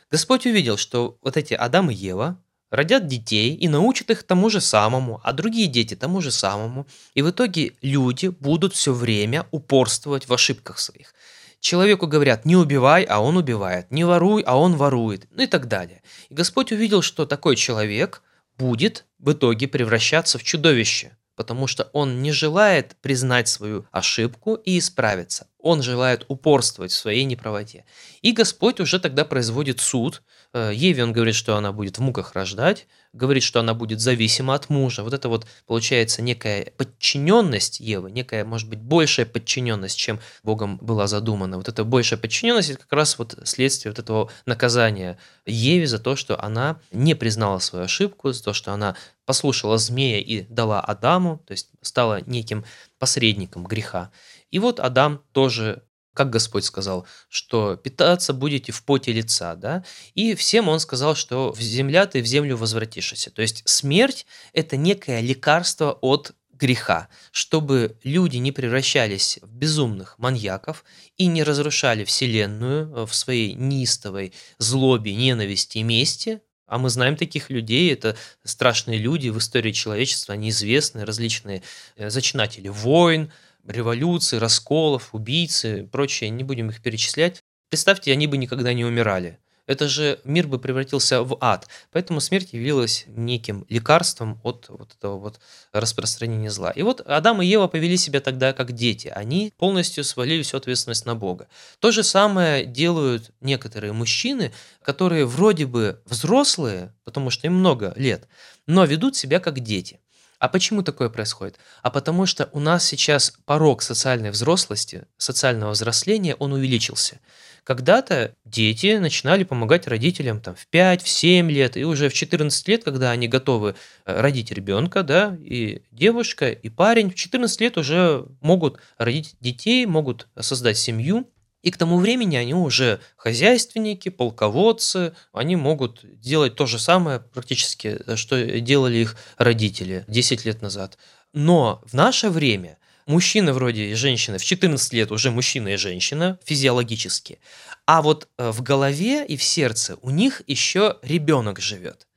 Господь 0.09 0.47
увидел, 0.47 0.77
что 0.77 1.19
вот 1.21 1.37
эти 1.37 1.53
Адам 1.53 1.91
и 1.91 1.93
Ева 1.93 2.41
родят 2.71 3.05
детей 3.05 3.53
и 3.53 3.67
научат 3.67 4.09
их 4.09 4.23
тому 4.23 4.49
же 4.49 4.61
самому, 4.61 5.21
а 5.23 5.31
другие 5.31 5.67
дети 5.67 5.95
тому 5.95 6.21
же 6.21 6.31
самому. 6.31 6.87
И 7.13 7.21
в 7.21 7.29
итоге 7.29 7.73
люди 7.83 8.29
будут 8.29 8.73
все 8.73 8.93
время 8.93 9.45
упорствовать 9.51 10.27
в 10.27 10.33
ошибках 10.33 10.79
своих. 10.79 11.13
Человеку 11.59 12.07
говорят, 12.07 12.45
не 12.45 12.55
убивай, 12.55 13.03
а 13.03 13.19
он 13.19 13.37
убивает, 13.37 13.91
не 13.91 14.05
воруй, 14.05 14.41
а 14.41 14.57
он 14.57 14.75
ворует, 14.75 15.27
ну 15.29 15.43
и 15.43 15.47
так 15.47 15.67
далее. 15.67 16.01
И 16.29 16.33
Господь 16.33 16.71
увидел, 16.71 17.03
что 17.03 17.27
такой 17.27 17.55
человек 17.55 18.23
будет 18.57 19.05
в 19.19 19.31
итоге 19.31 19.67
превращаться 19.67 20.37
в 20.37 20.43
чудовище, 20.43 21.17
потому 21.35 21.67
что 21.67 21.89
он 21.93 22.21
не 22.21 22.31
желает 22.31 22.95
признать 23.01 23.47
свою 23.47 23.85
ошибку 23.91 24.55
и 24.55 24.79
исправиться. 24.79 25.47
Он 25.59 25.81
желает 25.81 26.25
упорствовать 26.27 26.91
в 26.91 26.95
своей 26.95 27.25
неправоте. 27.25 27.85
И 28.21 28.31
Господь 28.31 28.79
уже 28.79 28.99
тогда 28.99 29.23
производит 29.23 29.79
суд. 29.79 30.23
Э, 30.57 30.71
Еве 30.73 31.03
он 31.03 31.13
говорит, 31.13 31.35
что 31.35 31.55
она 31.55 31.71
будет 31.71 31.99
в 31.99 32.01
муках 32.01 32.33
рождать, 32.33 32.87
говорит, 33.13 33.43
что 33.43 33.59
она 33.59 33.75
будет 33.75 33.99
зависима 33.99 34.55
от 34.55 34.69
мужа. 34.69 35.03
Вот 35.03 35.13
это 35.13 35.29
вот 35.29 35.45
получается 35.67 36.23
некая 36.23 36.71
подчиненность 36.77 37.79
Евы, 37.79 38.09
некая, 38.09 38.43
может 38.43 38.67
быть, 38.67 38.79
большая 38.79 39.27
подчиненность, 39.27 39.97
чем 39.97 40.19
Богом 40.41 40.77
была 40.77 41.05
задумана. 41.05 41.57
Вот 41.57 41.67
эта 41.67 41.83
большая 41.83 42.19
подчиненность– 42.19 42.69
это 42.71 42.79
как 42.79 42.93
раз 42.93 43.19
вот 43.19 43.37
следствие 43.43 43.91
вот 43.91 43.99
этого 43.99 44.31
наказания 44.47 45.19
Еве 45.45 45.85
за 45.85 45.99
то, 45.99 46.15
что 46.15 46.41
она 46.43 46.79
не 46.91 47.13
признала 47.13 47.59
свою 47.59 47.85
ошибку, 47.85 48.31
за 48.31 48.43
то, 48.43 48.53
что 48.53 48.73
она 48.73 48.95
послушала 49.25 49.77
змея 49.77 50.19
и 50.19 50.41
дала 50.41 50.81
Адаму, 50.81 51.43
то 51.45 51.51
есть 51.51 51.69
стала 51.83 52.21
неким 52.25 52.65
посредником 52.97 53.65
греха. 53.65 54.09
И 54.49 54.57
вот 54.57 54.79
Адам 54.79 55.21
тоже 55.33 55.83
как 56.17 56.31
Господь 56.31 56.65
сказал, 56.65 57.05
что 57.29 57.75
питаться 57.75 58.33
будете 58.33 58.71
в 58.71 58.83
поте 58.83 59.13
лица, 59.13 59.55
да, 59.55 59.85
и 60.15 60.33
всем 60.33 60.67
он 60.67 60.79
сказал, 60.79 61.13
что 61.13 61.51
в 61.53 61.61
земля 61.61 62.07
ты 62.07 62.23
в 62.23 62.25
землю 62.25 62.57
возвратишься. 62.57 63.29
То 63.29 63.43
есть 63.43 63.61
смерть– 63.65 64.25
это 64.53 64.77
некое 64.77 65.21
лекарство 65.21 65.91
от 66.01 66.31
греха, 66.51 67.07
чтобы 67.31 67.99
люди 68.03 68.37
не 68.37 68.51
превращались 68.51 69.37
в 69.43 69.53
безумных 69.53 70.17
маньяков 70.17 70.83
и 71.17 71.27
не 71.27 71.43
разрушали 71.43 72.03
Вселенную 72.03 73.05
в 73.05 73.13
своей 73.13 73.53
неистовой 73.53 74.33
злобе, 74.57 75.13
ненависти 75.13 75.77
и 75.77 75.83
мести, 75.83 76.41
а 76.67 76.79
мы 76.79 76.89
знаем 76.89 77.15
таких 77.15 77.49
людей, 77.49 77.93
это 77.93 78.17
страшные 78.43 78.99
люди 78.99 79.29
в 79.29 79.37
истории 79.37 79.71
человечества, 79.71 80.33
они 80.33 80.49
известны, 80.49 81.05
различные 81.05 81.63
э, 81.95 82.09
зачинатели 82.09 82.67
войн, 82.67 83.31
революций, 83.67 84.39
расколов, 84.39 85.09
убийцы 85.13 85.81
и 85.81 85.83
прочее, 85.85 86.29
не 86.29 86.43
будем 86.43 86.69
их 86.69 86.81
перечислять. 86.81 87.43
Представьте, 87.69 88.11
они 88.11 88.27
бы 88.27 88.37
никогда 88.37 88.73
не 88.73 88.85
умирали. 88.85 89.39
Это 89.67 89.89
же 89.89 90.19
мир 90.23 90.47
бы 90.47 90.59
превратился 90.59 91.21
в 91.23 91.37
ад. 91.41 91.67
Поэтому 91.91 92.21
смерть 92.21 92.53
явилась 92.53 93.03
неким 93.07 93.65
лекарством 93.67 94.39
от 94.43 94.67
вот 94.69 94.95
этого 94.97 95.19
вот 95.19 95.41
распространения 95.73 96.49
зла. 96.49 96.71
И 96.71 96.81
вот 96.81 97.01
Адам 97.01 97.41
и 97.41 97.45
Ева 97.45 97.67
повели 97.67 97.97
себя 97.97 98.21
тогда 98.21 98.53
как 98.53 98.71
дети. 98.71 99.09
Они 99.09 99.53
полностью 99.57 100.05
свалили 100.05 100.41
всю 100.41 100.57
ответственность 100.57 101.05
на 101.05 101.15
Бога. 101.15 101.49
То 101.79 101.91
же 101.91 102.03
самое 102.03 102.65
делают 102.65 103.31
некоторые 103.41 103.91
мужчины, 103.91 104.53
которые 104.81 105.25
вроде 105.25 105.65
бы 105.65 106.01
взрослые, 106.05 106.93
потому 107.03 107.29
что 107.29 107.47
им 107.47 107.55
много 107.55 107.93
лет, 107.97 108.25
но 108.67 108.85
ведут 108.85 109.17
себя 109.17 109.41
как 109.41 109.59
дети. 109.59 109.99
А 110.39 110.49
почему 110.49 110.83
такое 110.83 111.09
происходит? 111.09 111.57
А 111.81 111.89
потому 111.89 112.25
что 112.25 112.49
у 112.51 112.59
нас 112.59 112.85
сейчас 112.85 113.33
порог 113.45 113.81
социальной 113.81 114.29
взрослости, 114.29 115.05
социального 115.17 115.71
взросления, 115.71 116.35
он 116.35 116.53
увеличился. 116.53 117.19
Когда-то 117.63 118.33
дети 118.45 118.97
начинали 118.97 119.43
помогать 119.43 119.87
родителям 119.87 120.39
там, 120.39 120.55
в 120.55 120.67
5, 120.67 121.01
в 121.01 121.09
7 121.09 121.51
лет, 121.51 121.75
и 121.75 121.83
уже 121.83 122.07
в 122.07 122.13
14 122.13 122.67
лет, 122.69 122.83
когда 122.83 123.11
они 123.11 123.27
готовы 123.27 123.75
э, 124.05 124.21
родить 124.21 124.51
ребенка, 124.51 125.03
да, 125.03 125.35
и 125.41 125.81
девушка, 125.91 126.49
и 126.49 126.69
парень, 126.69 127.09
в 127.11 127.15
14 127.15 127.59
лет 127.59 127.77
уже 127.77 128.25
могут 128.39 128.79
родить 128.97 129.35
детей, 129.41 129.85
могут 129.85 130.27
создать 130.39 130.77
семью, 130.77 131.29
и 131.63 131.71
к 131.71 131.77
тому 131.77 131.97
времени 131.97 132.35
они 132.35 132.53
уже 132.53 132.99
хозяйственники, 133.15 134.09
полководцы, 134.09 135.13
они 135.33 135.55
могут 135.55 136.01
делать 136.19 136.55
то 136.55 136.65
же 136.65 136.79
самое 136.79 137.19
практически, 137.19 137.99
что 138.15 138.59
делали 138.59 138.97
их 138.97 139.17
родители 139.37 140.05
10 140.07 140.45
лет 140.45 140.61
назад. 140.61 140.97
Но 141.33 141.81
в 141.85 141.93
наше 141.93 142.29
время 142.29 142.77
мужчина 143.05 143.53
вроде 143.53 143.85
и 143.85 143.93
женщина 143.95 144.37
в 144.37 144.45
14 144.45 144.93
лет 144.93 145.11
уже 145.11 145.31
мужчина 145.31 145.69
и 145.69 145.77
женщина 145.77 146.39
физиологически, 146.43 147.39
а 147.85 148.01
вот 148.01 148.27
э, 148.37 148.51
в 148.51 148.61
голове 148.61 149.25
и 149.25 149.35
в 149.35 149.43
сердце 149.43 149.97
у 150.01 150.09
них 150.09 150.43
еще 150.45 150.97
ребенок 151.01 151.59
живет. 151.59 152.07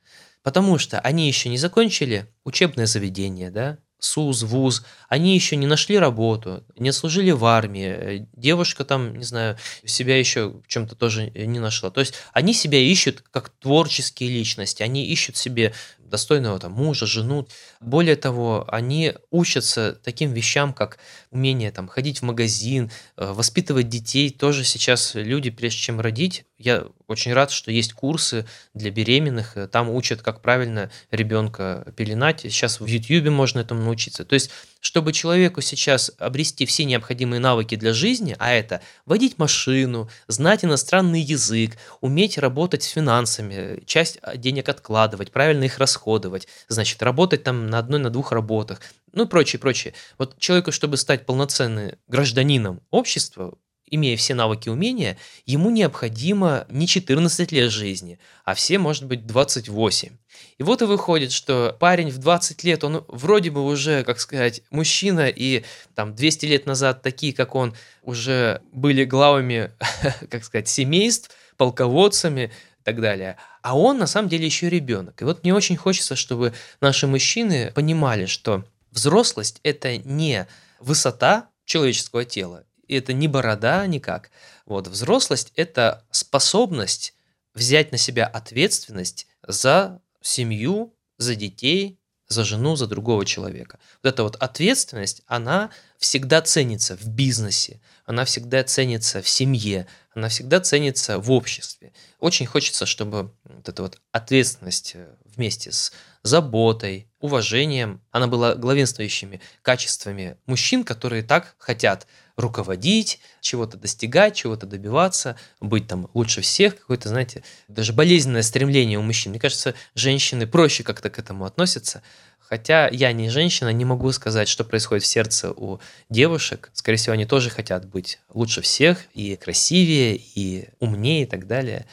Потому 0.43 0.77
что 0.77 0.99
они 0.99 1.27
еще 1.27 1.49
не 1.49 1.57
закончили 1.57 2.27
учебное 2.43 2.85
заведение, 2.85 3.51
да, 3.51 3.77
СУЗ, 4.01 4.43
ВУЗ, 4.43 4.83
они 5.09 5.35
еще 5.35 5.55
не 5.55 5.67
нашли 5.67 5.99
работу, 5.99 6.63
не 6.75 6.91
служили 6.91 7.29
в 7.29 7.45
армии, 7.45 7.87
э, 7.87 8.25
девушка 8.33 8.83
там, 8.83 9.15
не 9.15 9.23
знаю, 9.23 9.57
себя 9.85 10.17
еще 10.17 10.49
в 10.49 10.67
чем-то 10.67 10.95
тоже 10.95 11.29
не 11.29 11.59
нашла. 11.59 11.91
То 11.91 12.01
есть 12.01 12.15
они 12.33 12.55
себя 12.55 12.79
ищут 12.79 13.23
как 13.29 13.49
творческие 13.49 14.29
личности, 14.29 14.81
они 14.81 15.05
ищут 15.05 15.37
себе 15.37 15.73
достойного 16.11 16.59
там 16.59 16.73
мужа, 16.73 17.07
жену. 17.07 17.47
Более 17.79 18.15
того, 18.15 18.65
они 18.67 19.13
учатся 19.31 19.97
таким 20.03 20.31
вещам, 20.33 20.73
как 20.73 20.99
умение 21.31 21.71
там 21.71 21.87
ходить 21.87 22.19
в 22.19 22.23
магазин, 22.23 22.91
э, 23.17 23.31
воспитывать 23.31 23.89
детей. 23.89 24.29
Тоже 24.29 24.63
сейчас 24.63 25.15
люди, 25.15 25.49
прежде 25.49 25.79
чем 25.79 25.99
родить, 25.99 26.45
я 26.59 26.85
очень 27.07 27.33
рад, 27.33 27.49
что 27.49 27.71
есть 27.71 27.93
курсы 27.93 28.45
для 28.75 28.91
беременных. 28.91 29.57
Э, 29.57 29.67
там 29.67 29.89
учат, 29.89 30.21
как 30.21 30.41
правильно 30.41 30.91
ребенка 31.09 31.91
пеленать. 31.95 32.41
Сейчас 32.41 32.79
в 32.79 32.85
YouTube 32.85 33.31
можно 33.31 33.59
этому 33.59 33.81
научиться. 33.81 34.25
То 34.25 34.35
есть 34.35 34.51
чтобы 34.81 35.13
человеку 35.13 35.61
сейчас 35.61 36.11
обрести 36.17 36.65
все 36.65 36.83
необходимые 36.83 37.39
навыки 37.39 37.75
для 37.75 37.93
жизни, 37.93 38.35
а 38.39 38.51
это 38.51 38.81
водить 39.05 39.37
машину, 39.37 40.09
знать 40.27 40.65
иностранный 40.65 41.21
язык, 41.21 41.77
уметь 42.01 42.37
работать 42.37 42.83
с 42.83 42.87
финансами, 42.87 43.81
часть 43.85 44.19
денег 44.35 44.67
откладывать, 44.67 45.31
правильно 45.31 45.63
их 45.63 45.77
расходовать, 45.77 46.47
значит, 46.67 47.01
работать 47.01 47.43
там 47.43 47.67
на 47.67 47.79
одной, 47.79 47.99
на 47.99 48.09
двух 48.09 48.33
работах, 48.33 48.81
ну 49.13 49.25
и 49.25 49.27
прочее, 49.27 49.59
прочее. 49.59 49.93
Вот 50.17 50.37
человеку, 50.39 50.71
чтобы 50.71 50.97
стать 50.97 51.25
полноценным 51.25 51.93
гражданином 52.07 52.81
общества, 52.89 53.53
имея 53.91 54.17
все 54.17 54.33
навыки 54.33 54.69
и 54.69 54.71
умения, 54.71 55.17
ему 55.45 55.69
необходимо 55.69 56.65
не 56.69 56.87
14 56.87 57.51
лет 57.51 57.69
жизни, 57.69 58.17
а 58.43 58.55
все, 58.55 58.79
может 58.79 59.05
быть, 59.05 59.27
28. 59.27 60.09
И 60.57 60.63
вот 60.63 60.81
и 60.81 60.85
выходит, 60.85 61.31
что 61.31 61.75
парень 61.79 62.09
в 62.09 62.17
20 62.17 62.63
лет, 62.63 62.83
он 62.83 63.03
вроде 63.07 63.51
бы 63.51 63.63
уже, 63.63 64.03
как 64.03 64.19
сказать, 64.19 64.63
мужчина, 64.71 65.27
и 65.27 65.63
там 65.93 66.15
200 66.15 66.45
лет 66.45 66.65
назад 66.65 67.01
такие, 67.01 67.33
как 67.33 67.53
он, 67.53 67.75
уже 68.01 68.61
были 68.71 69.03
главами, 69.03 69.71
как 70.29 70.43
сказать, 70.43 70.67
семейств, 70.67 71.31
полководцами 71.57 72.51
и 72.79 72.83
так 72.83 73.01
далее. 73.01 73.37
А 73.61 73.77
он 73.77 73.99
на 73.99 74.07
самом 74.07 74.29
деле 74.29 74.45
еще 74.45 74.69
ребенок. 74.69 75.21
И 75.21 75.25
вот 75.25 75.43
мне 75.43 75.53
очень 75.53 75.77
хочется, 75.77 76.15
чтобы 76.15 76.53
наши 76.79 77.07
мужчины 77.07 77.71
понимали, 77.75 78.25
что 78.25 78.63
взрослость– 78.91 79.59
это 79.63 79.97
не 79.97 80.47
высота 80.79 81.49
человеческого 81.65 82.25
тела, 82.25 82.63
это 82.95 83.13
не 83.13 83.27
борода 83.27 83.85
никак. 83.87 84.31
Вот, 84.65 84.87
взрослость– 84.87 85.51
это 85.55 86.05
способность 86.11 87.13
взять 87.53 87.91
на 87.91 87.97
себя 87.97 88.25
ответственность 88.25 89.27
за 89.45 90.01
семью, 90.21 90.93
за 91.17 91.35
детей, 91.35 91.99
за 92.31 92.45
жену, 92.45 92.75
за 92.75 92.87
другого 92.87 93.25
человека. 93.25 93.77
Вот 94.01 94.13
эта 94.13 94.23
вот 94.23 94.35
ответственность, 94.37 95.21
она 95.27 95.69
всегда 95.97 96.41
ценится 96.41 96.95
в 96.95 97.07
бизнесе, 97.07 97.81
она 98.05 98.25
всегда 98.25 98.63
ценится 98.63 99.21
в 99.21 99.27
семье, 99.27 99.87
она 100.13 100.29
всегда 100.29 100.59
ценится 100.61 101.19
в 101.19 101.31
обществе. 101.31 101.93
Очень 102.19 102.45
хочется, 102.45 102.85
чтобы 102.85 103.33
вот 103.43 103.67
эта 103.67 103.81
вот 103.81 103.99
ответственность 104.11 104.93
э, 104.95 105.13
вместе 105.25 105.71
с 105.71 105.91
заботой, 106.23 107.07
уважением, 107.19 108.01
она 108.11 108.27
была 108.27 108.55
главенствующими 108.55 109.41
качествами 109.61 110.37
мужчин, 110.45 110.83
которые 110.83 111.23
так 111.23 111.55
хотят 111.57 112.07
руководить, 112.37 113.19
чего-то 113.41 113.77
достигать, 113.77 114.35
чего-то 114.35 114.65
добиваться, 114.65 115.37
быть 115.59 115.87
там 115.87 116.09
лучше 116.13 116.41
всех, 116.41 116.77
какое-то, 116.79 117.09
знаете, 117.09 117.43
даже 117.67 117.93
болезненное 117.93 118.41
стремление 118.41 118.99
у 118.99 119.01
мужчин. 119.01 119.31
Мне 119.31 119.39
кажется, 119.39 119.73
женщины 119.95 120.47
проще 120.47 120.83
как-то 120.83 121.09
к 121.09 121.19
этому 121.19 121.45
относятся. 121.45 122.01
Хотя 122.39 122.89
я 122.89 123.13
не 123.13 123.29
женщина, 123.29 123.69
не 123.69 123.85
могу 123.85 124.11
сказать, 124.11 124.49
что 124.49 124.65
происходит 124.65 125.03
в 125.03 125.07
сердце 125.07 125.51
у 125.51 125.79
девушек. 126.09 126.69
Скорее 126.73 126.97
всего, 126.97 127.13
они 127.13 127.25
тоже 127.25 127.49
хотят 127.49 127.87
быть 127.87 128.19
лучше 128.33 128.59
всех, 128.59 129.05
и 129.13 129.37
красивее, 129.37 130.17
и 130.17 130.67
умнее, 130.79 131.23
и 131.23 131.25
так 131.25 131.47
далее. 131.47 131.85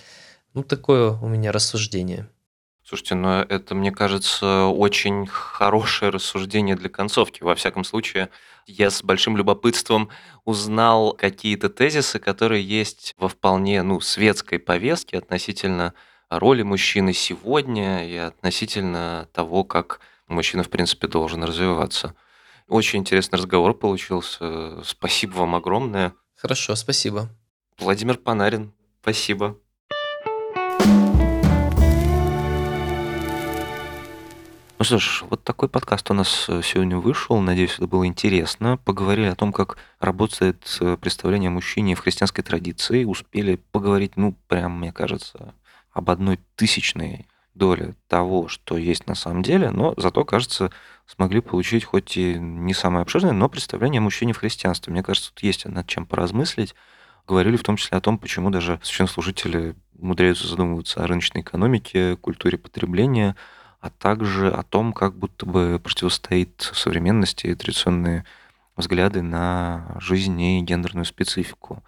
Ну, 0.54 0.64
такое 0.64 1.12
у 1.12 1.28
меня 1.28 1.52
рассуждение. 1.52 2.28
Слушайте, 2.88 3.16
ну 3.16 3.28
это, 3.28 3.74
мне 3.74 3.92
кажется, 3.92 4.64
очень 4.64 5.26
хорошее 5.26 6.10
рассуждение 6.10 6.74
для 6.74 6.88
концовки. 6.88 7.42
Во 7.42 7.54
всяком 7.54 7.84
случае, 7.84 8.30
я 8.66 8.88
с 8.88 9.02
большим 9.02 9.36
любопытством 9.36 10.08
узнал 10.46 11.12
какие-то 11.12 11.68
тезисы, 11.68 12.18
которые 12.18 12.66
есть 12.66 13.14
во 13.18 13.28
вполне 13.28 13.82
ну, 13.82 14.00
светской 14.00 14.58
повестке 14.58 15.18
относительно 15.18 15.92
роли 16.30 16.62
мужчины 16.62 17.12
сегодня 17.12 18.08
и 18.08 18.16
относительно 18.16 19.28
того, 19.34 19.64
как 19.64 20.00
мужчина, 20.26 20.62
в 20.62 20.70
принципе, 20.70 21.08
должен 21.08 21.44
развиваться. 21.44 22.14
Очень 22.68 23.00
интересный 23.00 23.36
разговор 23.36 23.74
получился. 23.74 24.82
Спасибо 24.82 25.34
вам 25.34 25.56
огромное. 25.56 26.14
Хорошо, 26.36 26.74
спасибо. 26.74 27.28
Владимир 27.78 28.16
Панарин, 28.16 28.72
спасибо. 29.02 29.58
Ну 34.78 34.84
что 34.84 34.98
ж, 34.98 35.24
вот 35.28 35.42
такой 35.42 35.68
подкаст 35.68 36.08
у 36.12 36.14
нас 36.14 36.46
э, 36.48 36.60
сегодня 36.62 36.98
вышел. 36.98 37.40
Надеюсь, 37.40 37.74
это 37.74 37.88
было 37.88 38.06
интересно. 38.06 38.76
Поговорили 38.76 39.26
о 39.26 39.34
том, 39.34 39.52
как 39.52 39.76
работает 39.98 40.78
э, 40.80 40.96
представление 40.96 41.48
о 41.48 41.50
мужчине 41.50 41.96
в 41.96 41.98
христианской 41.98 42.44
традиции. 42.44 43.02
Успели 43.02 43.56
поговорить, 43.72 44.12
ну, 44.16 44.36
прям, 44.46 44.78
мне 44.78 44.92
кажется, 44.92 45.52
об 45.90 46.10
одной 46.10 46.38
тысячной 46.54 47.26
доле 47.54 47.96
того, 48.06 48.46
что 48.46 48.76
есть 48.76 49.08
на 49.08 49.16
самом 49.16 49.42
деле, 49.42 49.72
но 49.72 49.94
зато, 49.96 50.24
кажется, 50.24 50.70
смогли 51.06 51.40
получить 51.40 51.82
хоть 51.82 52.16
и 52.16 52.34
не 52.34 52.72
самое 52.72 53.02
обширное, 53.02 53.32
но 53.32 53.48
представление 53.48 53.98
о 53.98 54.02
мужчине 54.02 54.32
в 54.32 54.38
христианстве. 54.38 54.92
Мне 54.92 55.02
кажется, 55.02 55.32
тут 55.34 55.42
есть 55.42 55.64
над 55.64 55.88
чем 55.88 56.06
поразмыслить. 56.06 56.76
Говорили 57.26 57.56
в 57.56 57.64
том 57.64 57.74
числе 57.74 57.98
о 57.98 58.00
том, 58.00 58.16
почему 58.16 58.50
даже 58.50 58.78
священнослужители 58.84 59.74
умудряются 59.98 60.46
задумываться 60.46 61.02
о 61.02 61.08
рыночной 61.08 61.40
экономике, 61.40 62.14
культуре 62.14 62.58
потребления– 62.58 63.34
а 63.80 63.90
также 63.90 64.50
о 64.50 64.62
том, 64.62 64.92
как 64.92 65.14
будто 65.14 65.46
бы 65.46 65.80
противостоит 65.82 66.70
современности 66.74 67.54
традиционные 67.54 68.24
взгляды 68.76 69.22
на 69.22 69.96
жизнь 70.00 70.40
и 70.40 70.60
гендерную 70.60 71.04
специфику. 71.04 71.82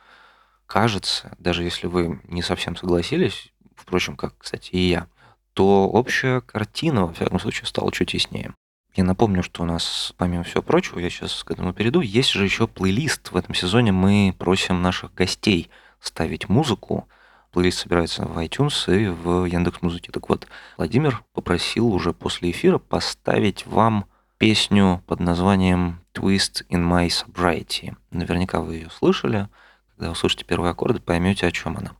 Кажется, 0.66 1.37
даже 1.38 1.62
если 1.62 1.87
вы 1.87 2.20
не 2.24 2.42
совсем 2.42 2.76
согласились, 2.76 3.53
впрочем, 3.76 4.16
как, 4.16 4.35
кстати, 4.38 4.70
и 4.70 4.88
я, 4.88 5.07
то 5.53 5.88
общая 5.88 6.40
картина, 6.42 7.07
во 7.07 7.12
всяком 7.12 7.40
случае, 7.40 7.66
стала 7.66 7.90
чуть 7.92 8.14
яснее. 8.14 8.55
Я 8.94 9.05
напомню, 9.05 9.42
что 9.42 9.62
у 9.62 9.66
нас, 9.66 10.12
помимо 10.16 10.42
всего 10.42 10.62
прочего, 10.62 10.98
я 10.98 11.11
сейчас 11.11 11.44
к 11.44 11.50
этому 11.50 11.72
перейду, 11.72 12.00
есть 12.00 12.31
же 12.31 12.44
еще 12.44 12.66
плейлист. 12.66 13.31
В 13.31 13.37
этом 13.37 13.55
сезоне 13.55 13.92
мы 13.92 14.35
просим 14.37 14.83
наших 14.83 15.14
гостей 15.14 15.70
ставить 16.00 16.48
музыку, 16.48 17.09
плейлист 17.53 17.79
собирается 17.81 18.25
в 18.25 18.39
iTunes 18.39 18.95
и 18.95 19.09
в 19.09 19.45
Яндекс 19.45 19.83
Музыке. 19.83 20.13
Так 20.13 20.29
вот, 20.29 20.47
Владимир 20.77 21.23
попросил 21.33 21.93
уже 21.93 22.13
после 22.13 22.51
эфира 22.51 22.79
поставить 22.79 23.67
вам 23.67 24.07
песню 24.39 25.03
под 25.07 25.21
названием 25.21 26.01
Twist 26.15 26.65
in 26.71 26.83
My 26.89 27.09
Sobriety. 27.09 27.97
Наверняка 28.11 28.61
вы 28.61 28.77
ее 28.77 28.91
слышали. 28.91 29.49
Когда 29.97 30.11
услышите 30.11 30.45
первые 30.45 30.71
аккорды, 30.71 31.01
поймете, 31.01 31.47
о 31.47 31.53
чем 31.53 31.77
она. 31.77 31.93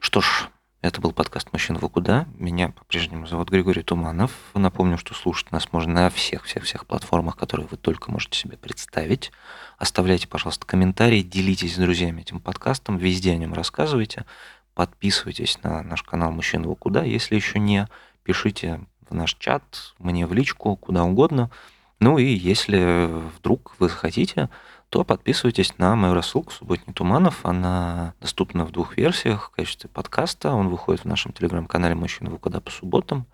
Что 0.00 0.20
ж, 0.20 0.48
Это 0.82 1.02
был 1.02 1.12
подкаст 1.12 1.52
«Мужчина, 1.52 1.78
вы 1.78 1.90
куда?». 1.90 2.26
Меня 2.38 2.70
по-прежнему 2.70 3.26
зовут 3.26 3.50
Григорий 3.50 3.82
Туманов. 3.82 4.32
Напомню, 4.54 4.96
что 4.96 5.12
слушать 5.12 5.52
нас 5.52 5.74
можно 5.74 5.92
на 5.92 6.08
всех-всех-всех 6.08 6.86
платформах, 6.86 7.36
которые 7.36 7.66
вы 7.70 7.76
только 7.76 8.10
можете 8.10 8.38
себе 8.38 8.56
представить. 8.56 9.30
Оставляйте, 9.76 10.26
пожалуйста, 10.26 10.64
комментарии, 10.64 11.20
делитесь 11.20 11.74
с 11.74 11.78
друзьями 11.78 12.22
этим 12.22 12.40
подкастом, 12.40 12.96
везде 12.96 13.32
о 13.32 13.36
нем 13.36 13.52
рассказывайте. 13.52 14.24
Подписывайтесь 14.74 15.58
на 15.62 15.82
наш 15.82 16.02
канал 16.02 16.32
«Мужчина, 16.32 16.68
вы 16.68 16.76
куда?». 16.76 17.02
Если 17.04 17.34
еще 17.34 17.58
не, 17.58 17.86
пишите 18.22 18.80
в 19.08 19.14
наш 19.14 19.34
чат, 19.34 19.94
мне 19.98 20.26
в 20.26 20.32
личку, 20.32 20.76
куда 20.76 21.04
угодно. 21.04 21.50
Ну 21.98 22.18
и 22.18 22.24
если 22.24 23.08
вдруг 23.36 23.74
вы 23.78 23.88
захотите, 23.88 24.48
то 24.88 25.04
подписывайтесь 25.04 25.78
на 25.78 25.94
мою 25.96 26.14
рассылку 26.14 26.52
«Субботний 26.52 26.94
Туманов». 26.94 27.44
Она 27.44 28.14
доступна 28.20 28.64
в 28.64 28.72
двух 28.72 28.96
версиях 28.96 29.48
в 29.48 29.50
качестве 29.50 29.88
подкаста. 29.88 30.52
Он 30.52 30.68
выходит 30.68 31.02
в 31.02 31.08
нашем 31.08 31.32
телеграм-канале 31.32 31.94
«Мужчина, 31.94 32.30
вы 32.30 32.38
куда?» 32.38 32.60
по 32.60 32.70
субботам. 32.70 33.26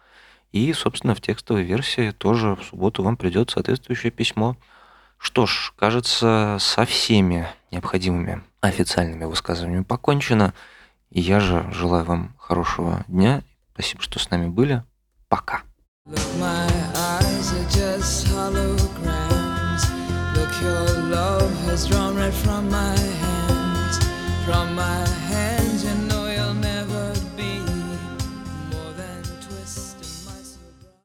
И, 0.52 0.72
собственно, 0.72 1.14
в 1.14 1.20
текстовой 1.20 1.62
версии 1.62 2.10
тоже 2.10 2.56
в 2.56 2.62
субботу 2.62 3.02
вам 3.02 3.16
придет 3.16 3.50
соответствующее 3.50 4.10
письмо. 4.10 4.56
Что 5.18 5.46
ж, 5.46 5.72
кажется, 5.76 6.56
со 6.60 6.84
всеми 6.84 7.46
необходимыми 7.70 8.42
официальными 8.60 9.24
высказываниями 9.24 9.82
покончено. 9.82 10.54
И 11.10 11.20
я 11.20 11.40
же 11.40 11.68
желаю 11.72 12.04
вам 12.04 12.34
хорошего 12.38 13.04
дня. 13.08 13.42
Спасибо, 13.72 14.02
что 14.02 14.18
с 14.18 14.30
нами 14.30 14.48
были. 14.48 14.82
Пока. 15.28 15.62
From 24.46 24.76
my. 24.76 25.25